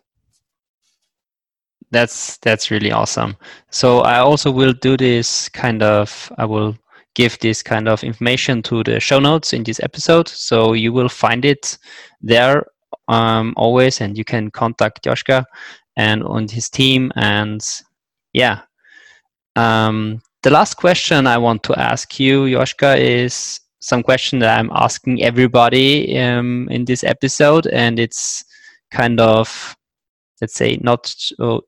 That's 1.92 2.38
that's 2.38 2.72
really 2.72 2.92
awesome. 2.92 3.36
So 3.70 4.00
I 4.00 4.20
also 4.20 4.50
will 4.50 4.74
do 4.74 4.96
this 4.98 5.50
kind 5.50 5.84
of 5.84 6.32
I 6.38 6.46
will 6.46 6.76
give 7.16 7.38
this 7.40 7.62
kind 7.62 7.88
of 7.88 8.04
information 8.04 8.62
to 8.64 8.84
the 8.84 9.00
show 9.00 9.20
notes 9.20 9.54
in 9.54 9.64
this 9.64 9.80
episode. 9.82 10.28
So 10.28 10.74
you 10.74 10.94
will 10.94 11.10
find 11.10 11.44
it 11.44 11.78
there 12.22 12.66
um, 13.08 13.54
always, 13.58 14.02
and 14.02 14.18
you 14.18 14.24
can 14.24 14.50
contact 14.52 15.04
Joshka 15.04 15.46
and 15.98 16.24
on 16.24 16.48
his 16.48 16.70
team. 16.70 17.12
And 17.16 17.62
yeah, 18.34 18.62
um, 19.56 20.22
the 20.44 20.50
last 20.50 20.76
question 20.76 21.28
I 21.28 21.38
want 21.38 21.64
to 21.64 21.78
ask 21.78 22.20
you, 22.20 22.46
Joshka, 22.46 22.98
is 22.98 23.60
some 23.80 24.04
question 24.04 24.40
that 24.40 24.58
I'm 24.58 24.72
asking 24.74 25.24
everybody 25.24 26.18
um, 26.18 26.70
in 26.70 26.86
this 26.86 27.04
episode, 27.04 27.68
and 27.68 28.00
it's 28.00 28.46
kind 28.92 29.20
of 29.20 29.76
let's 30.42 30.56
say 30.56 30.78
not 30.82 31.14
uh, 31.40 31.60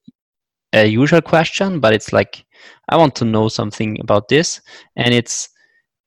a 0.74 0.86
usual 0.86 1.22
question, 1.22 1.80
but 1.80 1.94
it's 1.94 2.12
like 2.12 2.46
I 2.90 2.98
want 2.98 3.16
to 3.16 3.26
know 3.26 3.48
something 3.48 3.98
about 4.02 4.28
this. 4.28 4.62
And 4.96 5.14
it's 5.14 5.50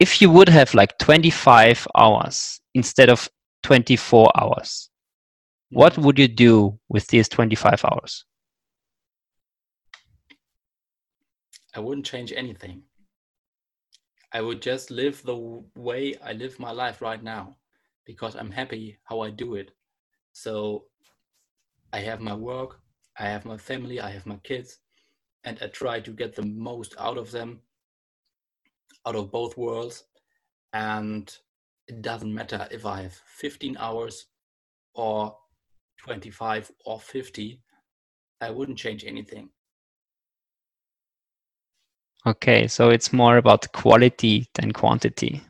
if 0.01 0.21
you 0.21 0.31
would 0.31 0.49
have 0.49 0.75
like 0.75 0.99
25 0.99 1.87
hours 1.97 2.61
instead 2.75 3.09
of 3.09 3.29
24 3.63 4.31
hours, 4.39 4.91
what 5.71 5.97
would 5.97 6.19
you 6.19 6.29
do 6.29 6.79
with 6.89 7.07
these 7.09 7.29
25 7.29 7.85
hours? 7.85 8.25
I 11.75 11.81
wouldn't 11.81 12.07
change 12.07 12.33
anything. 12.35 12.83
I 14.33 14.41
would 14.41 14.61
just 14.61 14.91
live 14.91 15.23
the 15.23 15.63
way 15.77 16.15
I 16.23 16.33
live 16.33 16.59
my 16.59 16.71
life 16.71 17.01
right 17.01 17.23
now 17.23 17.57
because 18.05 18.35
I'm 18.35 18.51
happy 18.51 18.99
how 19.05 19.21
I 19.21 19.31
do 19.31 19.55
it. 19.55 19.71
So 20.33 20.85
I 21.93 22.01
have 22.01 22.21
my 22.21 22.35
work, 22.35 22.81
I 23.19 23.25
have 23.27 23.45
my 23.45 23.57
family, 23.57 24.01
I 24.01 24.11
have 24.11 24.27
my 24.27 24.37
kids, 24.37 24.79
and 25.45 25.59
I 25.63 25.69
try 25.69 26.01
to 26.01 26.11
get 26.11 26.35
the 26.35 26.43
most 26.45 26.95
out 26.99 27.19
of 27.19 27.31
them, 27.31 27.61
out 29.07 29.17
of 29.17 29.31
both 29.31 29.57
worlds. 29.57 30.05
And 30.73 31.35
it 31.89 32.03
doesn't 32.03 32.35
matter 32.35 32.69
if 32.71 32.85
I 32.85 33.03
have 33.03 33.15
15 33.15 33.77
hours 33.79 34.27
or 34.95 35.37
25 35.99 36.71
or 36.85 37.01
50, 37.01 37.63
I 38.41 38.51
wouldn't 38.51 38.79
change 38.79 39.05
anything. 39.05 39.51
Okay, 42.27 42.67
so 42.67 42.91
it's 42.91 43.13
more 43.13 43.37
about 43.37 43.71
quality 43.73 44.49
than 44.55 44.73
quantity. 44.73 45.43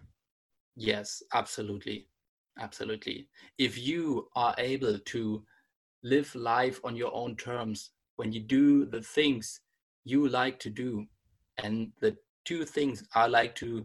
Yes, 0.76 1.22
absolutely. 1.32 2.09
Absolutely. 2.59 3.28
If 3.59 3.78
you 3.78 4.28
are 4.37 4.55
able 4.59 4.99
to 4.99 5.45
live 6.07 6.34
life 6.34 6.80
on 6.84 6.96
your 6.96 7.12
own 7.14 7.36
terms, 7.36 7.90
when 8.16 8.32
you 8.32 8.40
do 8.40 8.86
the 8.86 9.02
things 9.02 9.61
you 10.04 10.28
like 10.28 10.59
to 10.61 10.70
do 10.70 11.07
and 11.59 11.90
the 12.00 12.16
two 12.44 12.64
things 12.64 13.02
i 13.14 13.26
like 13.26 13.54
to 13.57 13.84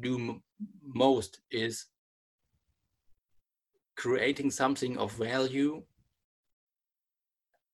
do 0.00 0.14
m- 0.14 0.42
most 0.82 1.40
is 1.50 1.86
creating 3.96 4.50
something 4.50 4.96
of 4.96 5.12
value. 5.12 5.82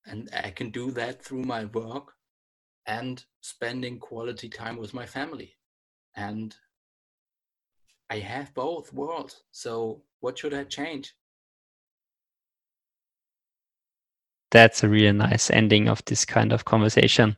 And 0.07 0.29
i 0.33 0.49
can 0.49 0.71
do 0.71 0.91
that 0.91 1.23
through 1.23 1.43
my 1.43 1.65
work 1.65 2.13
and 2.87 3.23
spending 3.41 3.99
quality 3.99 4.49
time 4.49 4.77
with 4.77 4.93
my 4.93 5.05
family. 5.05 5.55
And 6.15 6.55
i 8.09 8.17
have 8.19 8.53
both 8.53 8.93
worlds. 8.93 9.43
So 9.51 10.01
what 10.19 10.37
should 10.39 10.53
i 10.53 10.63
change 10.63 11.15
that's 14.55 14.83
a 14.83 14.89
really 14.89 15.11
nice 15.11 15.51
ending 15.51 15.89
of 15.89 16.03
this 16.05 16.23
kind 16.23 16.53
of 16.53 16.63
conversation. 16.63 17.35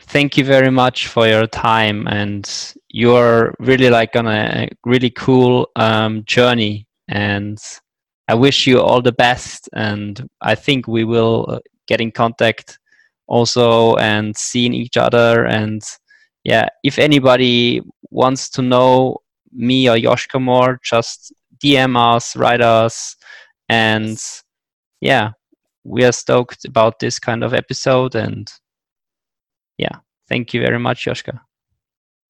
Thank 0.00 0.38
you 0.38 0.44
very 0.44 0.70
much 0.70 1.06
for 1.06 1.26
your 1.28 1.46
time, 1.46 2.06
and 2.08 2.48
you're 2.88 3.54
really 3.58 3.90
like 3.90 4.16
on 4.16 4.26
a 4.26 4.70
really 4.86 5.10
cool 5.10 5.68
um, 5.76 6.24
journey. 6.24 6.86
And 7.08 7.58
I 8.26 8.34
wish 8.34 8.66
you 8.66 8.80
all 8.80 9.02
the 9.02 9.12
best. 9.12 9.68
And 9.74 10.28
I 10.40 10.54
think 10.54 10.88
we 10.88 11.04
will 11.04 11.44
uh, 11.48 11.58
get 11.86 12.00
in 12.00 12.10
contact 12.10 12.78
also 13.26 13.96
and 13.96 14.34
seeing 14.34 14.72
each 14.72 14.96
other. 14.96 15.44
And 15.44 15.82
yeah, 16.42 16.68
if 16.82 16.98
anybody 16.98 17.82
wants 18.10 18.48
to 18.50 18.62
know 18.62 19.18
me 19.52 19.90
or 19.90 19.98
Joshka 19.98 20.40
more, 20.40 20.80
just 20.82 21.34
DM 21.62 21.96
us, 21.98 22.34
write 22.34 22.62
us, 22.62 23.16
and 23.68 24.18
yeah, 25.02 25.32
we 25.84 26.04
are 26.04 26.12
stoked 26.12 26.64
about 26.64 26.98
this 26.98 27.18
kind 27.18 27.42
of 27.42 27.54
episode 27.54 28.14
and 28.14 28.50
yeah 29.78 29.96
thank 30.28 30.52
you 30.52 30.60
very 30.60 30.78
much 30.78 31.04
Joshka. 31.04 31.40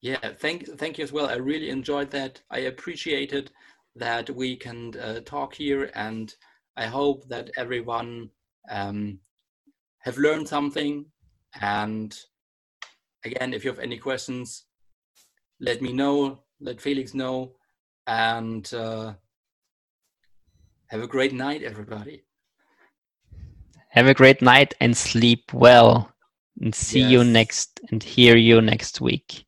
Yeah 0.02 0.32
thank 0.38 0.66
thank 0.78 0.98
you 0.98 1.04
as 1.04 1.12
well. 1.12 1.28
I 1.28 1.36
really 1.36 1.70
enjoyed 1.70 2.10
that. 2.10 2.40
I 2.50 2.60
appreciated 2.60 3.50
that 3.96 4.30
we 4.30 4.56
can 4.56 4.94
uh, 4.98 5.20
talk 5.24 5.54
here 5.54 5.90
and 5.94 6.32
i 6.76 6.86
hope 6.86 7.28
that 7.28 7.50
everyone 7.56 8.30
um, 8.70 9.18
have 10.00 10.16
learned 10.16 10.48
something. 10.48 11.06
And 11.60 12.16
again 13.24 13.52
if 13.52 13.64
you 13.64 13.70
have 13.70 13.80
any 13.80 13.98
questions 13.98 14.66
let 15.60 15.82
me 15.82 15.92
know 15.92 16.44
let 16.60 16.80
felix 16.80 17.14
know. 17.14 17.52
And 18.06 18.72
uh, 18.74 19.14
have 20.88 21.02
a 21.02 21.06
great 21.06 21.32
night 21.32 21.62
everybody 21.62 22.24
have 23.90 24.06
a 24.06 24.14
great 24.14 24.42
night 24.42 24.74
and 24.80 24.96
sleep 24.96 25.52
well. 25.52 26.12
And 26.60 26.74
see 26.74 27.00
yes. 27.00 27.10
you 27.10 27.24
next 27.24 27.80
and 27.90 28.02
hear 28.02 28.36
you 28.36 28.60
next 28.60 29.00
week. 29.00 29.46